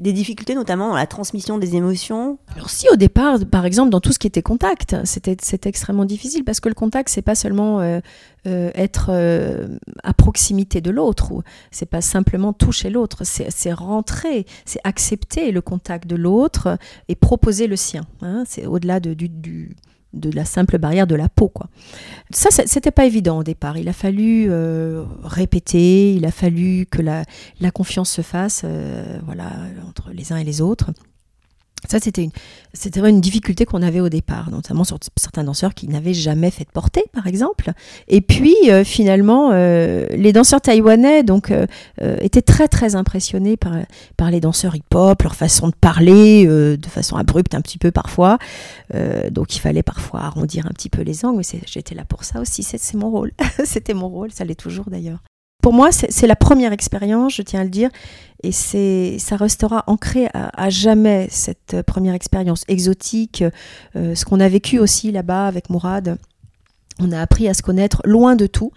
[0.00, 4.00] Des difficultés notamment dans la transmission des émotions Alors si au départ, par exemple, dans
[4.00, 7.80] tout ce qui était contact, c'était extrêmement difficile parce que le contact, c'est pas seulement
[7.80, 8.00] euh,
[8.46, 9.68] euh, être euh,
[10.02, 11.32] à proximité de l'autre,
[11.70, 16.78] c'est pas simplement toucher l'autre, c'est c'est rentrer, c'est accepter le contact de l'autre
[17.08, 18.02] et proposer le sien.
[18.22, 18.44] hein.
[18.46, 19.76] c'est au-delà de, du, du-
[20.14, 21.68] de la simple barrière de la peau, quoi.
[22.30, 23.76] Ça, c'était pas évident au départ.
[23.78, 27.24] Il a fallu euh, répéter, il a fallu que la,
[27.60, 29.50] la confiance se fasse, euh, voilà,
[29.88, 30.92] entre les uns et les autres.
[31.88, 32.30] Ça, c'était une,
[32.72, 36.50] c'était vraiment une difficulté qu'on avait au départ, notamment sur certains danseurs qui n'avaient jamais
[36.50, 37.72] fait de portée, par exemple.
[38.08, 41.66] Et puis, euh, finalement, euh, les danseurs taïwanais donc, euh,
[42.02, 43.74] euh, étaient très, très impressionnés par,
[44.16, 47.90] par les danseurs hip-hop, leur façon de parler, euh, de façon abrupte un petit peu
[47.90, 48.38] parfois.
[48.94, 52.40] Euh, donc, il fallait parfois arrondir un petit peu les angles, j'étais là pour ça
[52.40, 53.32] aussi, c'est mon rôle.
[53.64, 55.18] C'était mon rôle, ça l'est toujours d'ailleurs.
[55.64, 57.88] Pour moi, c'est la première expérience, je tiens à le dire,
[58.42, 63.42] et c'est ça restera ancré à, jamais cette euh, première expérience exotique,
[63.96, 66.18] euh, ce qu'on a vécu aussi là-bas avec Mourad.
[67.00, 68.72] On a appris à se connaître loin de tout.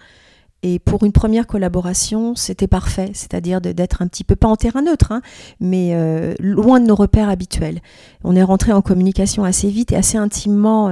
[0.62, 4.80] Et pour une première collaboration, c'était parfait, c'est-à-dire d'être un petit peu, pas en terrain
[4.80, 5.20] neutre, hein,
[5.60, 7.82] mais euh, loin de nos repères habituels.
[8.24, 10.88] On est rentré en communication assez vite et assez intimement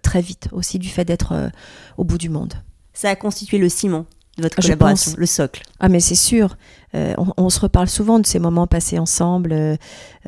[0.00, 1.50] très vite, aussi du fait d'être
[1.98, 2.54] au bout du monde.
[2.92, 4.06] Ça a constitué le ciment
[4.40, 5.18] de votre Je collaboration, pense.
[5.18, 5.62] le socle.
[5.78, 6.56] Ah mais c'est sûr,
[6.92, 9.76] Euh, on, on se reparle souvent de ces moments passés ensemble, euh,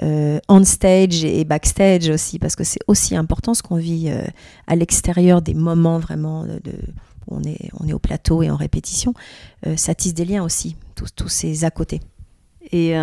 [0.00, 4.08] euh, on stage et backstage aussi, parce que c'est aussi important ce qu'on vit
[4.68, 6.78] à l'extérieur des moments vraiment de, de-
[7.26, 9.12] où on est, on est au plateau et en répétition.
[9.76, 12.00] Ça tisse des liens aussi, tous, tous ces à côté.
[12.70, 12.94] Et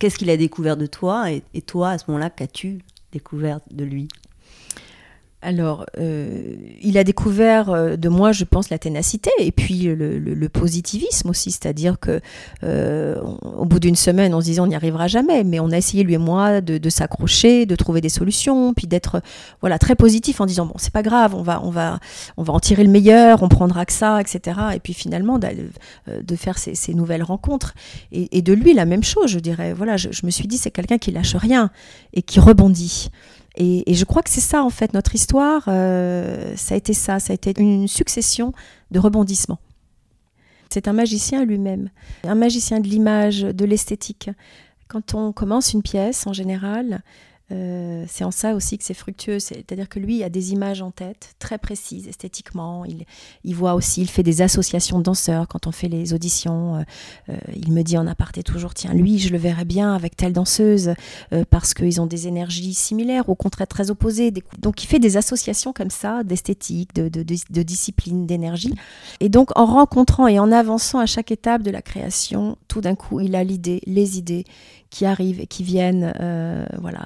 [0.00, 2.80] qu'est-ce qu'il a découvert de toi et, et toi, à ce moment-là, qu'as-tu
[3.12, 4.08] découvert de lui?
[5.46, 10.48] Alors, euh, il a découvert euh, de moi, je pense, la ténacité et puis le,
[10.48, 12.20] positivisme aussi, c'est-à-dire que
[12.64, 13.20] euh,
[13.56, 16.02] au bout d'une semaine, on se disait on n'y arrivera jamais, mais on a essayé
[16.02, 19.22] lui et moi de, s'accrocher, de trouver des solutions, puis d'être
[19.60, 22.00] voilà très positif en disant bon c'est pas grave, on va on va
[22.36, 24.58] on va en tirer le meilleur, on prendra que ça, etc.
[24.74, 25.38] Et puis finalement
[26.08, 27.74] euh, de faire ces, nouvelles rencontres
[28.10, 29.74] et, et de lui la même chose, je dirais.
[29.74, 31.70] Voilà, je, je me suis dit c'est quelqu'un qui lâche rien
[32.14, 33.10] et qui rebondit.
[33.56, 37.18] Et, je crois que c'est ça, en fait, notre histoire, euh, ça a été ça,
[37.18, 38.52] ça a été une succession
[38.90, 39.58] de rebondissements.
[40.68, 41.90] C'est un magicien lui-même,
[42.24, 44.30] un magicien de l'image, de l'esthétique.
[44.88, 47.02] Quand on commence une pièce, en général,
[47.52, 49.38] euh, c'est en ça aussi que c'est fructueux.
[49.38, 52.84] C'est-à-dire que lui a des images en tête très précises esthétiquement.
[53.44, 56.76] Il, voit aussi, il fait des associations de danseurs quand on fait les auditions.
[56.76, 56.82] euh,
[57.30, 60.32] euh, il me dit en aparté toujours tiens, lui, je le verrais bien avec telle
[60.32, 60.94] danseuse
[61.32, 64.32] euh, parce qu'ils ont des énergies similaires, au contraire très opposées.
[64.58, 68.74] Donc il fait des associations comme ça d'esthétique, de, de, discipline, d'énergie.
[69.20, 72.94] Et donc en rencontrant et en avançant à chaque étape de la création, tout d'un
[72.94, 74.44] coup, il a l'idée, les idées
[74.90, 76.12] qui arrivent et qui viennent
[76.80, 77.04] voilà,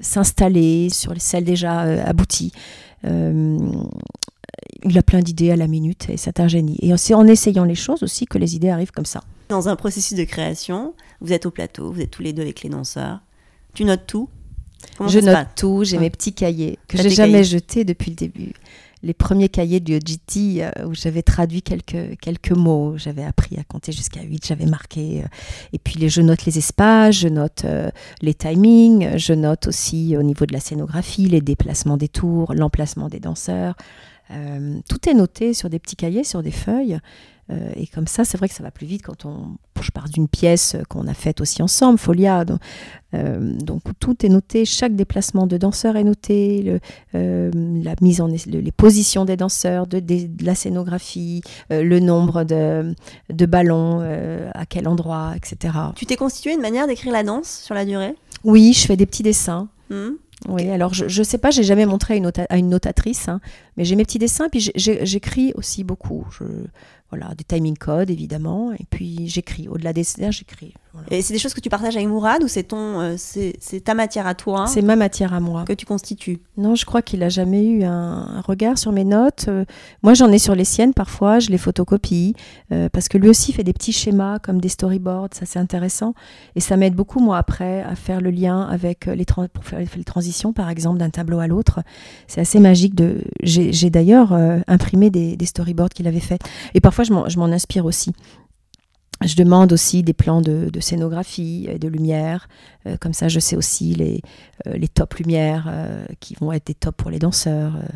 [0.00, 2.52] s'installer sur les celles déjà euh, abouties.
[3.04, 3.58] Euh,
[4.84, 6.78] il a plein d'idées à la minute et c'est un génie.
[6.80, 9.22] Et c'est en essayant les choses aussi que les idées arrivent comme ça.
[9.48, 12.62] Dans un processus de création, vous êtes au plateau, vous êtes tous les deux avec
[12.62, 13.20] les danseurs.
[13.74, 14.28] Tu notes tout?
[14.96, 16.04] Comment je note tout, j'ai Ouais.
[16.04, 18.52] mes petits cahiers que j'ai jamais jetés depuis le début.
[19.02, 23.64] Les premiers cahiers du OGT euh, où j'avais traduit quelques, quelques mots, j'avais appris à
[23.64, 25.22] compter jusqu'à 8, j'avais marqué.
[25.22, 25.28] euh,
[25.72, 27.90] et puis je note les espaces, je note euh,
[28.22, 33.08] les timings, je note aussi au niveau de la scénographie, les déplacements des tours, l'emplacement
[33.08, 33.74] des danseurs.
[34.88, 36.98] Tout est noté sur des petits cahiers, sur des feuilles.
[37.76, 39.56] Et comme ça, c'est vrai que ça va plus vite quand on.
[39.80, 42.44] Je pars d'une pièce qu'on a faite aussi ensemble, Folia.
[43.12, 46.80] Donc tout est noté, chaque déplacement de danseur est noté, le,
[47.14, 47.50] euh,
[47.82, 50.02] la mise en es- le- les positions des danseurs, de,
[50.44, 51.42] la scénographie,
[51.72, 52.94] euh, le nombre de,
[53.32, 55.74] de ballons, euh, à quel endroit, etc.
[55.94, 58.14] Tu t'es constitué une manière d'écrire la danse sur la durée?
[58.44, 59.68] Oui, je fais des petits dessins.
[59.88, 60.10] Hmm
[60.48, 63.40] Oui, alors je, je sais pas, j'ai jamais montré à une, à une notatrice, hein,
[63.76, 66.26] mais j'ai mes petits dessins, puis j'écris aussi beaucoup.
[66.38, 66.44] Je,
[67.10, 69.68] voilà, des timing codes évidemment, et puis j'écris.
[69.68, 70.74] Au-delà des dessins, j'écris.
[70.92, 71.06] Voilà.
[71.10, 73.94] Et c'est des choses que tu partages avec Mourad ou c'est ton, euh, c'est ta
[73.94, 75.64] matière à toi C'est ma matière à moi.
[75.64, 76.40] que tu constitues?
[76.56, 79.44] Non, je crois qu'il a jamais eu un, un regard sur mes notes.
[79.48, 79.64] Euh,
[80.02, 82.34] moi, j'en ai sur les siennes parfois, je les photocopie,
[82.72, 86.14] euh, parce que lui aussi fait des petits schémas comme des storyboards, ça c'est intéressant.
[86.56, 90.04] Et ça m'aide beaucoup, moi, après, à faire le lien avec les, pour faire les
[90.04, 91.80] transitions, par exemple, d'un tableau à l'autre.
[92.26, 92.94] C'est assez magique.
[92.94, 93.22] De...
[93.42, 94.32] J'ai d'ailleurs
[94.66, 96.40] imprimé des, des storyboards qu'il avait fait.
[96.74, 98.12] Et parfois, m'en je m'en inspire aussi.
[99.24, 102.48] Je demande aussi des plans de, de scénographie et de lumière.
[102.86, 104.20] Euh, comme ça, je sais aussi les,
[104.66, 107.76] euh, les top lumières euh, qui vont être des tops pour les danseurs.
[107.76, 107.88] euh.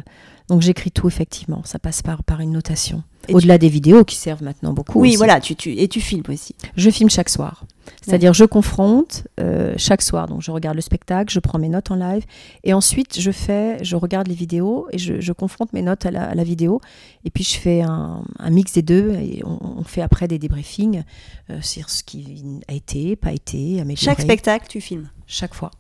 [0.48, 3.02] Donc j'écris tout effectivement, ça passe par, par une notation.
[3.30, 4.98] Au-delà des vidéos qui servent maintenant beaucoup.
[4.98, 5.16] Oui, aussi.
[5.18, 6.54] voilà, tu, tu, et tu filmes aussi.
[6.74, 7.64] Je filme chaque soir.
[8.02, 10.26] C'est-à-dire, je confronte euh, chaque soir.
[10.26, 12.24] Donc, je regarde le spectacle, je prends mes notes en live.
[12.64, 16.10] Et ensuite, je fais, je regarde les vidéos et je, je confronte mes notes à
[16.10, 16.80] la, à la, vidéo.
[17.24, 19.12] Et puis, je fais un, un mix des deux.
[19.14, 21.02] Et on, on, fait après des débriefings
[21.50, 23.96] euh, sur ce qui a été, pas été, amélioré.
[23.96, 25.70] Chaque spectacle, tu filmes Chaque fois.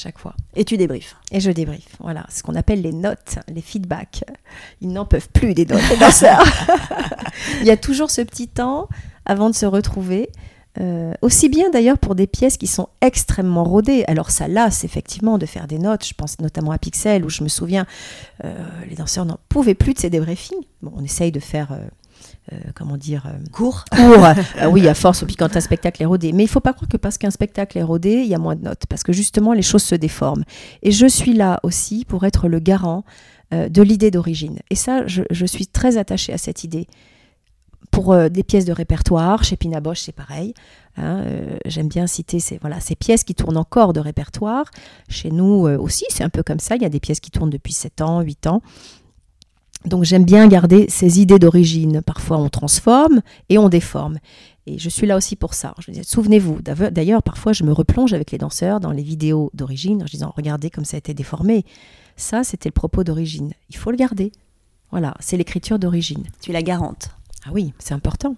[0.00, 0.34] Chaque fois.
[0.54, 1.16] Et tu débriefes.
[1.32, 1.96] Et je débriefe.
[1.98, 4.22] Voilà, ce qu'on appelle les notes, les feedbacks.
[4.80, 6.44] Ils n'en peuvent plus des notes, les danseurs.
[7.60, 8.88] Il y a toujours ce petit temps
[9.24, 10.30] avant de se retrouver.
[10.80, 14.04] Euh, aussi bien d'ailleurs pour des pièces qui sont extrêmement rodées.
[14.06, 16.06] Alors ça lasse effectivement de faire des notes.
[16.06, 17.86] Je pense notamment à Pixel où je me souviens,
[18.44, 18.54] euh,
[18.88, 20.64] les danseurs n'en pouvaient plus de ces débriefings.
[20.82, 21.72] Bon, on essaye de faire...
[21.72, 21.78] Euh,
[22.52, 26.06] euh, comment dire euh, court court euh, oui à force puis quand un spectacle est
[26.06, 28.38] rodé mais il faut pas croire que parce qu'un spectacle est rodé il y a
[28.38, 30.44] moins de notes parce que justement les choses se déforment
[30.82, 33.04] et je suis là aussi pour être le garant
[33.52, 36.86] de l'idée d'origine et ça je, je, suis très attachée à cette idée
[37.90, 40.54] pour euh, des pièces de répertoire, chez Pina Bosch c'est pareil.
[40.96, 42.58] Hein, euh, J'aime bien citer ces,
[42.98, 44.66] pièces qui tournent encore de répertoire.
[45.08, 46.76] Chez nous euh, aussi, c'est un peu comme ça.
[46.76, 48.62] Il y a des pièces qui tournent depuis 7 ans, 8 ans.
[49.84, 52.02] Donc j'aime bien garder ces idées d'origine.
[52.02, 54.18] Parfois on transforme et on déforme.
[54.66, 55.74] Et je suis là aussi pour ça.
[56.02, 60.32] Souvenez-vous, d'ailleurs, parfois je me replonge avec les danseurs dans les vidéos d'origine en disant
[60.36, 61.64] Regardez comme ça a été déformé.
[62.16, 63.52] Ça, c'était le propos d'origine.
[63.70, 64.32] Il faut le garder.
[64.90, 66.24] Voilà, c'est l'écriture d'origine.
[66.40, 67.10] Tu la garantes.
[67.46, 68.34] Ah oui, c'est important.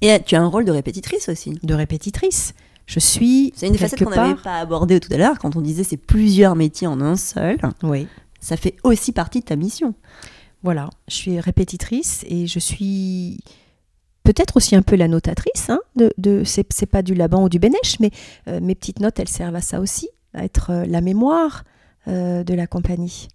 [0.00, 1.58] Et tu as un rôle de répétitrice aussi.
[1.62, 2.54] De répétitrice.
[2.86, 3.52] Je suis.
[3.56, 6.54] C'est une facette qu'on n'avait pas abordée tout à l'heure quand on disait c'est plusieurs
[6.54, 7.56] métiers en un seul.
[7.82, 8.06] Oui.
[8.40, 9.94] Ça fait aussi partie de ta mission.
[10.62, 13.40] Voilà, je suis répétitrice et je suis
[14.22, 15.70] peut-être aussi un peu la notatrice.
[15.70, 18.10] Hein, de, de c'est pas du Laban ou du Bénèche, mais
[18.48, 21.64] euh, mes petites notes, elles servent à ça aussi, à être euh, la mémoire
[22.08, 23.28] euh, de la compagnie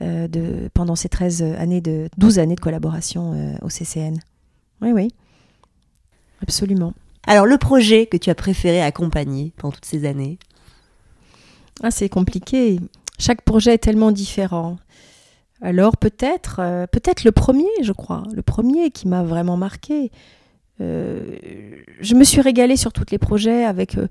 [0.00, 4.18] euh, de, pendant ces 13 années de 12 années de collaboration euh, au CCN.
[4.82, 5.08] Oui, oui,
[6.42, 6.94] absolument.
[7.26, 10.38] Alors, le projet que tu as préféré accompagner pendant toutes ces années?
[11.82, 12.80] Ah, C'est compliqué.
[13.18, 14.78] Chaque projet est tellement différent.
[15.62, 20.10] Alors peut-être, euh, peut-être le premier, je crois, le premier qui m'a vraiment marqué.
[20.80, 21.36] Euh,
[22.00, 24.08] je me suis régalée sur tous les projets avec euh,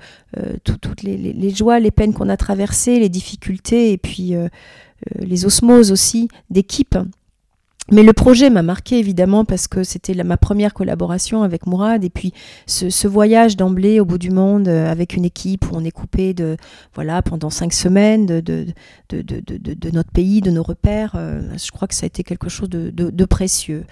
[0.63, 4.35] tout, toutes les, les, les, joies, les peines qu'on a traversées, les difficultés et puis
[5.17, 6.95] les osmoses aussi d'équipe.
[7.91, 12.09] Mais le projet m'a marqué évidemment parce que c'était ma première collaboration avec Mourad et
[12.09, 12.33] puis
[12.67, 16.33] ce, voyage d'emblée au bout du monde euh, avec une équipe où on est coupé
[16.33, 16.57] de
[16.93, 18.67] voilà pendant cinq semaines de, de,
[19.09, 21.13] de, de, de notre pays, de nos repères.
[21.15, 23.85] Euh, je crois que ça a été quelque chose de, précieux.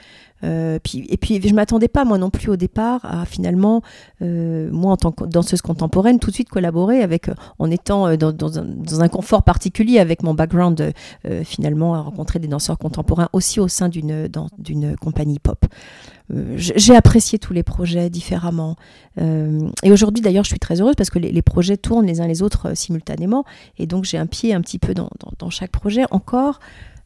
[0.44, 3.82] Euh, puis, et puis je m'attendais pas moi non plus au départ à finalement
[4.22, 8.60] euh, moi en tant que danseuse contemporaine tout de suite collaborer avec en étant dans,
[8.60, 10.94] un, dans un, confort particulier avec mon background
[11.26, 15.66] euh, finalement à rencontrer des danseurs contemporains aussi au sein d'une compagnie pop.
[16.32, 18.76] Euh, J'ai apprécié tous les projets différemment
[19.20, 22.22] euh, et aujourd'hui d'ailleurs je suis très heureuse parce que les, les, projets tournent les
[22.22, 23.46] uns les autres simultanément
[23.78, 25.10] et donc j'ai un pied un petit peu dans,
[25.40, 26.60] dans chaque projet encore.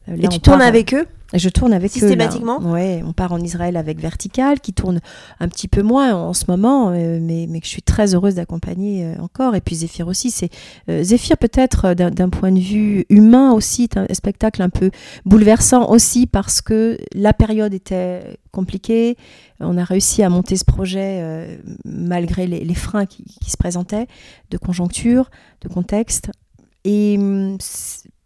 [0.06, 1.06] Là, et tu tournes part, avec eux?
[1.34, 2.60] je tourne avec Systématiquement?
[2.60, 2.72] Eux.
[2.72, 5.00] Ouais, on part en Israël avec Vertical, qui tourne
[5.40, 8.34] un petit peu moins en ce moment, euh, mais, mais que je suis très heureuse
[8.34, 9.54] d'accompagner euh, encore.
[9.54, 10.30] Et puis Zéphyr aussi.
[10.30, 10.50] C'est
[10.88, 14.90] euh, Zéphyr peut-être d'un point de vue humain aussi, un spectacle un peu
[15.24, 19.16] bouleversant aussi parce que la période était compliquée.
[19.60, 23.56] On a réussi à monter ce projet euh, malgré les, les freins qui, qui, se
[23.56, 24.06] présentaient,
[24.50, 25.30] de conjoncture,
[25.62, 26.30] de contexte.
[26.84, 27.58] Et hum,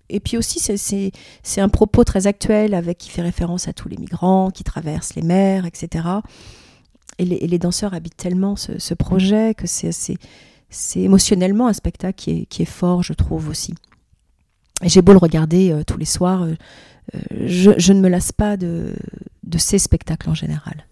[0.09, 3.97] et puis aussi, c'est un propos très actuel avec qui fait référence à tous les
[3.97, 6.07] migrants qui traversent les mers, etc.
[7.19, 10.19] Et les, danseurs habitent tellement ce, projet que c'est
[10.97, 13.75] émotionnellement un spectacle qui est, fort, je trouve aussi.
[14.83, 16.55] J'ai beau le regarder euh, tous les soirs, euh,
[17.31, 18.95] je, je, ne me lasse pas de
[19.57, 20.87] ces spectacles en général.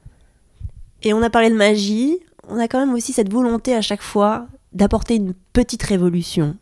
[1.03, 4.03] Et on a parlé de magie, on a quand même aussi cette volonté à chaque
[4.03, 6.57] fois d'apporter une petite révolution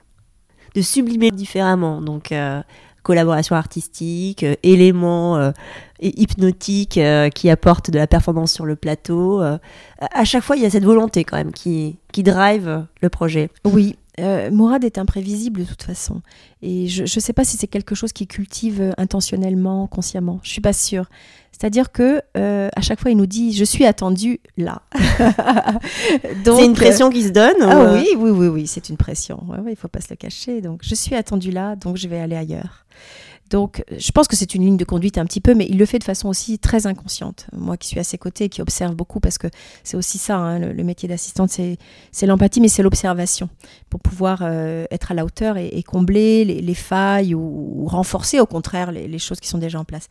[0.75, 2.01] de sublimer différemment.
[2.01, 2.63] Donc, euh,
[3.03, 5.51] collaboration artistique, euh, éléments euh,
[6.01, 7.01] hypnotiques
[7.35, 9.41] qui apportent de la performance sur le plateau.
[9.41, 13.51] À chaque fois, il y a cette volonté quand même qui, qui drive le projet.
[13.65, 13.97] Oui.
[14.19, 16.21] Mourad est imprévisible de toute façon.
[16.61, 20.41] Et je ne sais pas si c'est quelque chose qu'il cultive intentionnellement, consciemment.
[20.43, 21.07] Je suis pas sûre.
[21.53, 24.83] C'est-à-dire que euh, à chaque fois, il nous dit je suis attendu là.
[26.45, 27.55] c'est une pression qui se donne.
[27.61, 27.95] Ah ou...
[27.95, 29.45] oui, oui, oui, oui, c'est une pression.
[29.47, 30.61] Ouais, ouais, il faut pas se le cacher.
[30.61, 32.85] Donc je suis attendu là, donc je vais aller ailleurs.
[33.53, 35.85] Donc, je pense que c'est une ligne de conduite un petit peu, mais il le
[35.85, 37.49] fait de façon aussi très inconsciente.
[37.53, 39.47] Moi qui suis à ses côtés, qui observe beaucoup, parce que
[39.85, 43.51] c'est aussi ça, hein, le, métier d'assistante, c'est l'empathie, mais c'est l'observation,
[43.91, 48.47] pour pouvoir euh, être à la hauteur et, combler les, les failles ou, renforcer au
[48.47, 50.09] contraire les, choses qui sont déjà en place.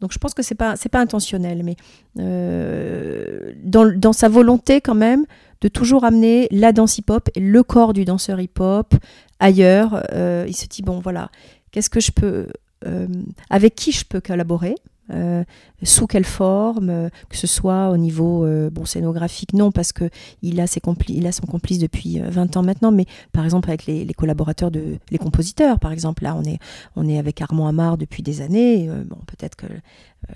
[0.00, 1.74] Donc, je pense que pas c'est pas intentionnel, mais
[2.20, 5.24] euh, dans, dans, sa volonté quand même
[5.62, 8.94] de toujours amener la danse hip-hop et le corps du danseur hip-hop
[9.40, 10.04] ailleurs.
[10.12, 11.30] Euh, il se dit, bon, voilà,
[11.72, 12.46] qu'est-ce que je peux...
[12.86, 13.06] euh,
[13.50, 14.76] avec qui je peux collaborer
[15.10, 15.44] euh,
[15.82, 20.08] sous quelle forme, euh, que ce soit au niveau bon scénographique, non parce que
[20.40, 24.06] il a a son complice depuis euh, 20 ans maintenant, mais par exemple avec les,
[24.14, 26.58] collaborateurs de les compositeurs, par exemple là on est
[26.96, 29.66] on est avec Armand Amar depuis des années, bon peut-être que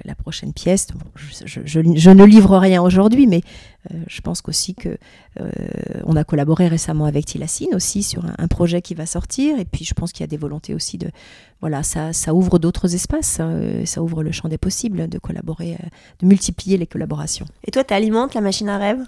[0.05, 3.40] la prochaine pièce, je, ne livre rien aujourd'hui, mais
[4.07, 4.99] je pense qu'aussi que
[6.05, 9.86] on a collaboré récemment avec Tilassine aussi sur un projet qui va sortir, et puis
[9.86, 11.11] je pense qu'il y a des volontés aussi de
[11.61, 15.19] voilà, ça, ça ouvre d'autres espaces, hein, euh, ça ouvre le champ des possibles de
[15.19, 15.87] collaborer, euh,
[16.21, 17.47] de multiplier les collaborations.
[17.65, 19.05] Et toi, tu alimentes la machine à rêve?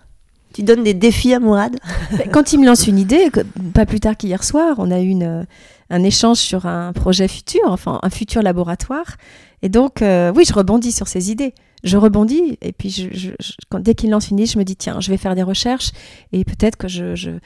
[0.53, 1.77] Tu donnes des défis à Mourad?
[2.19, 3.31] Ben, Quand il me lance une idée,
[3.73, 5.45] pas plus tard qu'hier soir, on a eu une, euh,
[5.91, 9.17] un échange sur un projet futur, enfin un futur laboratoire.
[9.63, 11.55] Et donc, euh, oui, je rebondis sur ces idées.
[11.83, 14.64] Je rebondis, et puis je, je- je- quand, dès qu'il lance une idée, je me
[14.64, 15.93] dis, tiens, je vais faire des recherches,
[16.33, 17.39] et peut-être que je,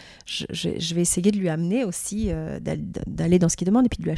[0.94, 4.02] vais essayer de lui amener aussi, euh, d'al- d'aller dans ce qu'il demande, et puis
[4.02, 4.12] de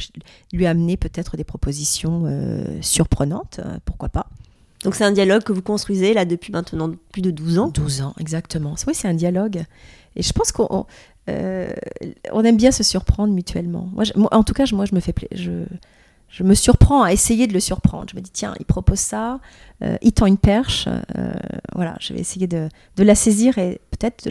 [0.53, 4.27] lui, amener peut-être des propositions euh, surprenantes, euh, pourquoi pas.
[4.83, 7.67] Donc c'est un dialogue que vous construisez là depuis maintenant plus de 12 ans?
[7.69, 8.75] 12 ans, exactement.
[8.87, 9.63] Oui, c'est un dialogue.
[10.15, 10.85] Et je pense qu'on on,
[12.31, 13.89] on aime bien se surprendre mutuellement.
[13.93, 15.27] Moi, en tout cas, moi, je me fais pla-
[16.29, 18.05] je, me surprends à essayer de le surprendre.
[18.11, 19.39] Je me dis, tiens, il propose ça,
[19.83, 20.87] euh, il tend une perche.
[21.17, 21.31] euh,
[21.75, 24.29] voilà, je vais essayer de, de la saisir et peut-être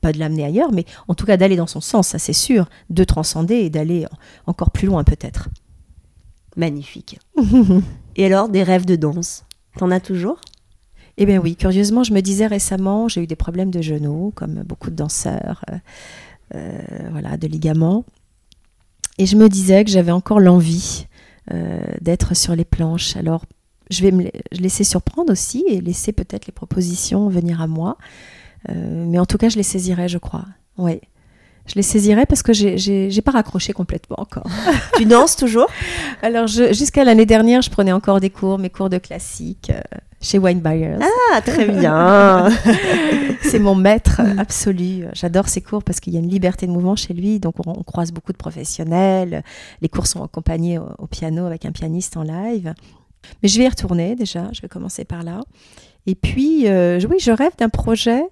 [0.00, 2.68] pas de l'amener ailleurs, mais en tout cas d'aller dans son sens, ça c'est sûr,
[2.90, 5.48] de transcender et d'aller en- encore plus loin peut-être.
[6.56, 7.18] Magnifique.
[8.16, 9.44] Et alors, des rêves de danse
[9.76, 10.40] T'en as toujours?
[11.18, 14.62] Eh bien oui, curieusement, je me disais récemment, j'ai eu des problèmes de genoux, comme
[14.62, 15.64] beaucoup de danseurs,
[16.54, 16.78] euh,
[17.10, 18.04] voilà, de ligaments.
[19.18, 21.07] Et je me disais que j'avais encore l'envie
[21.52, 23.16] euh, d'être sur les planches.
[23.16, 23.44] Alors,
[23.90, 27.96] je vais me laisser surprendre aussi et laisser peut-être les propositions venir à moi.
[28.68, 30.44] Euh, mais en tout cas, je les saisirai, je crois.
[30.76, 31.00] Oui.
[31.68, 34.44] Je les saisirai parce que j'ai- pas raccroché complètement encore.
[34.96, 35.66] Tu danses toujours?
[36.22, 39.80] Alors, jusqu'à l'année dernière, je prenais encore des cours, mes cours de classique euh,
[40.20, 40.96] chez Wine Buyers.
[41.32, 42.48] Ah, très bien.
[43.42, 45.04] C'est mon maître absolu.
[45.12, 47.38] J'adore ses cours parce qu'il y a une liberté de mouvement chez lui.
[47.38, 49.42] Donc, on, on croise beaucoup de professionnels.
[49.82, 52.72] Les cours sont accompagnés au, au piano avec un pianiste en live.
[53.42, 54.48] Mais je vais y retourner déjà.
[54.52, 55.40] Je vais commencer par là.
[56.06, 58.22] Et puis, euh, oui, je rêve d'un projet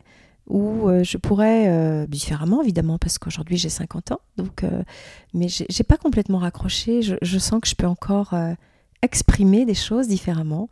[0.47, 4.82] où euh, je pourrais, euh, différemment évidemment, parce qu'aujourd'hui j'ai 50 ans, donc, euh,
[5.34, 7.03] mais j'ai pas complètement raccroché.
[7.03, 8.55] Je, sens que je peux encore euh,
[9.03, 10.68] exprimer des choses différemment,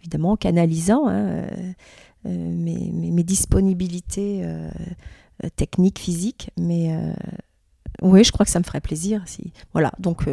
[0.00, 1.46] évidemment en canalisant hein,
[2.24, 4.44] mes, disponibilités
[5.56, 6.50] techniques, physiques.
[6.58, 6.94] Mais
[8.02, 9.22] oui, je crois que ça me ferait plaisir.
[9.26, 9.52] Si...
[9.72, 10.24] Voilà, donc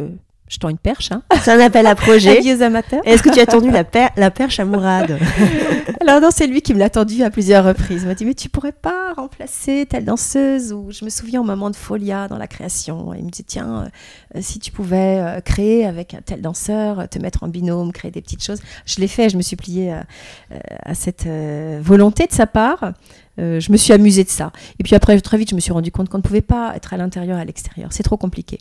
[0.52, 1.10] je tends une perche.
[1.12, 1.22] Hein.
[1.42, 2.40] C'est un appel à projet.
[2.62, 3.00] Amateurs.
[3.06, 5.18] Est-ce que tu as tendu la, per- la perche à Mourad?
[6.02, 8.02] Alors non, c'est lui qui me l'a tendu à plusieurs reprises.
[8.02, 11.44] Il m'a dit mais tu pourrais pas remplacer telle danseuse ou je me souviens au
[11.44, 13.14] moment de Folia dans la création.
[13.14, 13.88] Il me dit tiens
[14.36, 18.10] euh, si tu pouvais euh, créer avec un tel danseur, te mettre en binôme, créer
[18.10, 18.60] des petites choses.
[18.84, 19.30] Je l'ai fait.
[19.30, 20.04] Je me suis pliée à,
[20.52, 22.92] euh, à cette euh, volonté de sa part.
[23.40, 24.52] Euh, je me suis amusée de ça.
[24.78, 26.92] Et puis après très vite je me suis rendu compte qu'on ne pouvait pas être
[26.92, 27.88] à l'intérieur et à l'extérieur.
[27.92, 28.58] C'est trop compliqué.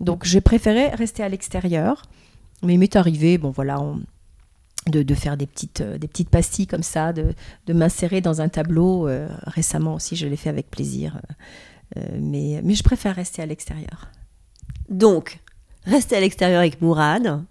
[0.00, 2.02] Donc j'ai préféré rester à l'extérieur.
[2.62, 3.78] Mais il m'est arrivé bon voilà
[4.86, 7.34] de, faire des petites, euh, des petites pastilles comme ça, de,
[7.68, 9.08] m'insérer dans un tableau.
[9.08, 11.20] euh, récemment aussi, je l'ai fait avec plaisir.
[11.96, 14.10] euh, mais, mais je préfère rester à l'extérieur.
[14.88, 15.40] Donc,
[15.84, 17.42] rester à l'extérieur avec Mourad,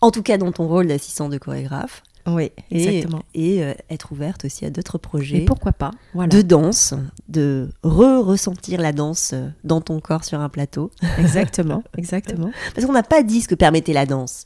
[0.00, 3.22] en tout cas dans ton rôle d'assistant de chorégraphe, Oui, exactement.
[3.34, 6.28] et, euh, être ouverte aussi à d'autres projets Et pourquoi pas voilà.
[6.28, 6.94] de danse,
[7.28, 10.90] de re-ressentir la danse euh, dans ton corps sur un plateau.
[11.18, 12.50] Exactement, exactement.
[12.74, 14.44] Parce qu'on n'a pas dit ce que permettait la danse.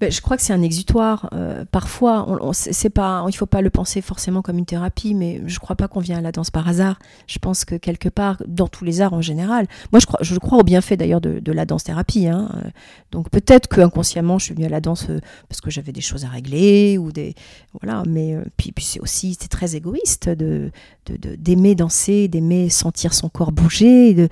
[0.00, 1.28] Ben, je crois que c'est un exutoire.
[1.32, 5.58] euh, parfois, c'est pas, il faut pas le penser forcément comme une thérapie, mais je
[5.60, 6.98] crois pas qu'on vient à la danse par hasard.
[7.28, 10.36] Je pense que quelque part, dans tous les arts en général, moi je crois, je
[10.38, 12.26] crois au bienfait d'ailleurs de, la danse thérapie.
[12.26, 12.68] hein, euh,
[13.12, 16.00] donc peut-être que inconsciemment, je suis venue à la danse euh, parce que j'avais des
[16.00, 17.34] choses à régler ou des,
[17.80, 18.02] voilà.
[18.08, 20.72] Mais puis, c'est aussi, c'est très égoïste de
[21.06, 24.28] d'aimer danser, d'aimer sentir son corps bouger, de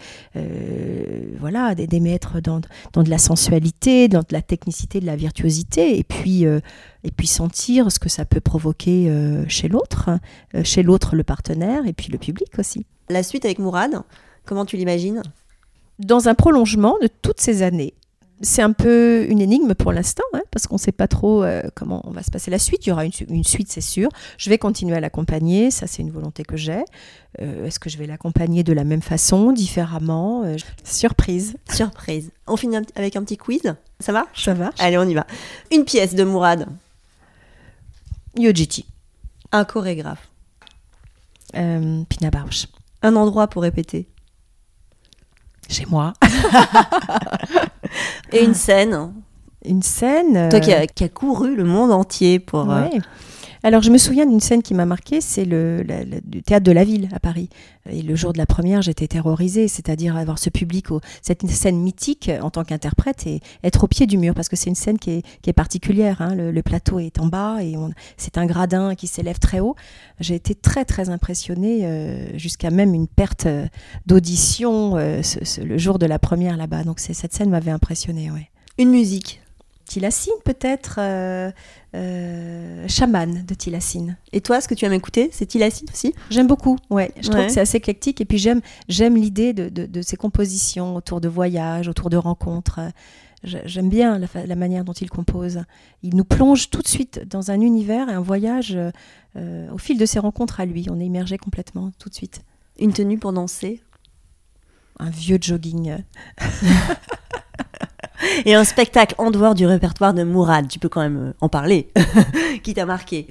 [1.38, 2.62] voilà, d'aimer être dans
[2.94, 6.60] dans de la sensualité, dans de la technicité, de la virtuosité, et puis, euh,
[7.04, 10.10] et puis sentir ce que ça peut provoquer euh, chez l'autre,
[10.54, 12.86] euh, chez l'autre le partenaire, et puis le public aussi.
[13.08, 14.02] La suite avec Mourad,
[14.44, 15.22] comment tu l'imagines?
[15.98, 17.94] Dans un prolongement de toutes ces années,
[18.42, 21.62] c'est un peu une énigme pour l'instant, hein, parce qu'on ne sait pas trop euh,
[21.74, 22.84] comment on va se passer la suite.
[22.86, 24.08] Il y aura une, su- une suite, c'est sûr.
[24.36, 26.84] Je vais continuer à l'accompagner, ça c'est une volonté que j'ai.
[27.40, 31.56] Euh, Est-ce que je vais l'accompagner de la même façon, différemment Euh, Surprise.
[31.72, 32.30] Surprise.
[32.46, 33.62] On finit avec un petit quiz
[34.00, 35.26] Ça marche Ça va Allez, on y va.
[35.70, 36.66] Une pièce de Mourad,
[38.36, 38.86] Yojiti.
[39.52, 40.28] un chorégraphe,
[41.52, 42.66] Pina Bausch.
[43.02, 44.08] Un endroit pour répéter.
[45.68, 46.12] Chez moi.
[48.32, 49.12] Et une scène.
[49.64, 50.48] Une scène.
[50.50, 52.70] Toi qui as qui a couru le monde entier pour.
[52.70, 52.88] euh.
[53.64, 55.84] Alors, je me souviens d'une scène qui m'a marquée, c'est le,
[56.44, 57.48] théâtre de la ville à Paris.
[57.88, 61.78] Et le jour de la première, j'étais terrorisée, c'est-à-dire avoir ce public, au, cette scène
[61.78, 64.74] mythique euh, en tant qu'interprète et être au pied du mur, parce que c'est une
[64.74, 66.20] scène qui est, qui est particulière.
[66.22, 66.34] hein.
[66.34, 67.74] Le, le plateau est en bas et
[68.16, 69.76] c'est un gradin qui s'élève très haut.
[70.18, 73.66] J'ai été très, très impressionnée, euh, jusqu'à même une perte euh,
[74.06, 76.82] d'audition euh, ce- ce- le jour de la première là-bas.
[76.84, 78.48] Donc, cette scène m'avait impressionnée, ouais.
[78.78, 79.41] Une musique.
[79.92, 81.50] Tilassine peut-être euh,
[81.94, 84.16] euh, Chaman de Tilassine.
[84.32, 86.14] Et toi, ce que tu aimes écouter, c'est Tilacine aussi?
[86.30, 87.12] J'aime beaucoup, ouais.
[87.20, 90.16] Je trouve que c'est assez éclectique et puis j'aime j'aime l'idée de, de, de ces
[90.16, 92.80] compositions autour de voyages, autour de rencontres.
[93.44, 95.60] J'aime bien la, manière dont il compose.
[96.02, 98.78] Il nous plonge tout de suite dans un univers et un voyage
[99.36, 100.86] euh, au fil de ses rencontres à lui.
[100.90, 102.40] On est immergé complètement tout de suite.
[102.78, 103.82] Une tenue pour danser
[105.02, 105.96] Un vieux jogging.
[108.44, 111.48] Et un spectacle en dehors du répertoire de Mourad, tu peux quand même euh, en
[111.48, 111.90] parler,
[112.62, 113.26] qui t'a marqué.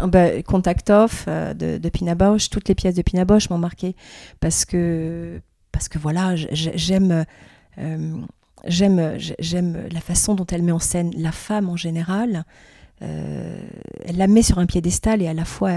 [0.00, 3.48] Ah bah, Contact Off euh, de, de Pina Bausch, toutes les pièces de Pina Bausch
[3.48, 3.94] m'ont marqué
[4.40, 5.40] parce que,
[5.70, 7.24] parce que voilà, euh, j'aime,
[9.92, 12.44] la façon dont elle met en scène la femme en général.
[13.00, 15.70] Elle la met sur un piédestal et à la fois,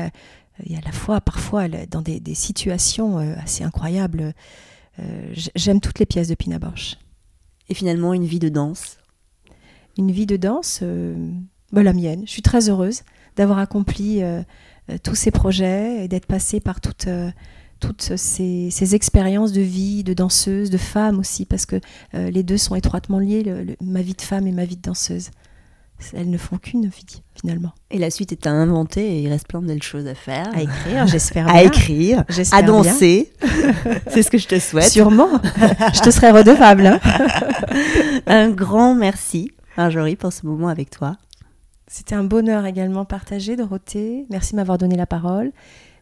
[0.63, 4.33] et à la fois parfois dans des, situations assez incroyables.
[4.99, 6.95] Euh, j'aime toutes les pièces de Pina Bausch.
[7.69, 8.97] Et finalement, une vie de danse?
[9.97, 11.15] Une vie de danse, euh,
[11.71, 12.23] bah, la mienne.
[12.25, 13.01] Je suis très heureuse
[13.35, 14.41] d'avoir accompli euh,
[15.03, 17.07] tous ces projets et d'être passée par toutes,
[17.79, 21.79] toutes ces, ces expériences de vie, de danseuse, de femme aussi, parce que
[22.15, 24.77] euh, les deux sont étroitement liés, le- le- ma vie de femme et ma vie
[24.77, 25.29] de danseuse.
[26.13, 27.73] Elles ne font qu'une vie, finalement.
[27.89, 30.47] Et la suite est à inventer et il reste plein de belles choses à faire.
[30.55, 33.33] À écrire, j'espère À écrire, J'espère à danser.
[34.11, 34.89] C'est ce que je te souhaite.
[34.91, 35.29] Sûrement.
[35.93, 36.85] je te serai redevable.
[36.85, 36.99] hein.
[38.27, 41.17] Un grand merci, Marjorie, pour ce moment avec toi.
[41.89, 44.25] C'était un bonheur également partagé, Dorothée.
[44.29, 45.51] Merci de m'avoir donné la parole.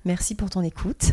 [0.03, 1.11] Merci pour ton écoute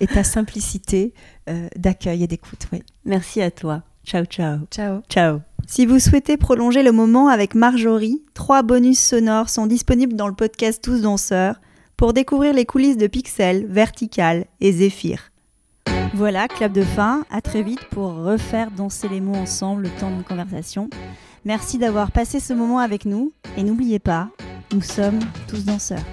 [0.00, 1.12] et ta simplicité
[1.48, 2.66] euh, d'accueil et d'écoute.
[2.72, 2.82] Oui.
[3.04, 3.82] Merci à toi.
[4.10, 4.58] Ciao, ciao.
[4.72, 5.02] Ciao.
[5.08, 5.40] Ciao.
[5.68, 10.34] Si vous souhaitez prolonger le moment avec Marjorie, trois bonus sonores sont disponibles dans le
[10.34, 11.60] podcast Tous Danseurs
[11.96, 15.30] pour découvrir les coulisses de Pixel, Vertical et Zephyr.
[16.12, 17.24] Voilà, clap de fin.
[17.30, 20.90] À très vite pour refaire danser les mots ensemble le temps d'une conversation.
[21.44, 24.28] Merci d'avoir passé ce moment avec nous et n'oubliez pas,
[24.74, 26.04] nous sommes tous danseurs.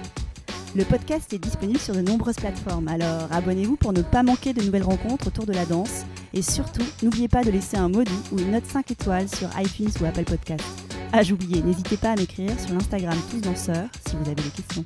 [0.76, 4.62] Le podcast est disponible sur de nombreuses plateformes, alors abonnez-vous pour ne pas manquer de
[4.62, 6.04] nouvelles rencontres autour de la danse.
[6.34, 9.90] Et surtout, n'oubliez pas de laisser un doux ou une note 5 étoiles sur iTunes
[10.00, 10.64] ou Apple Podcast.
[11.12, 14.84] Ah, j'oubliais, n'hésitez pas à m'écrire sur l'Instagram Tous Danseurs si vous avez des questions.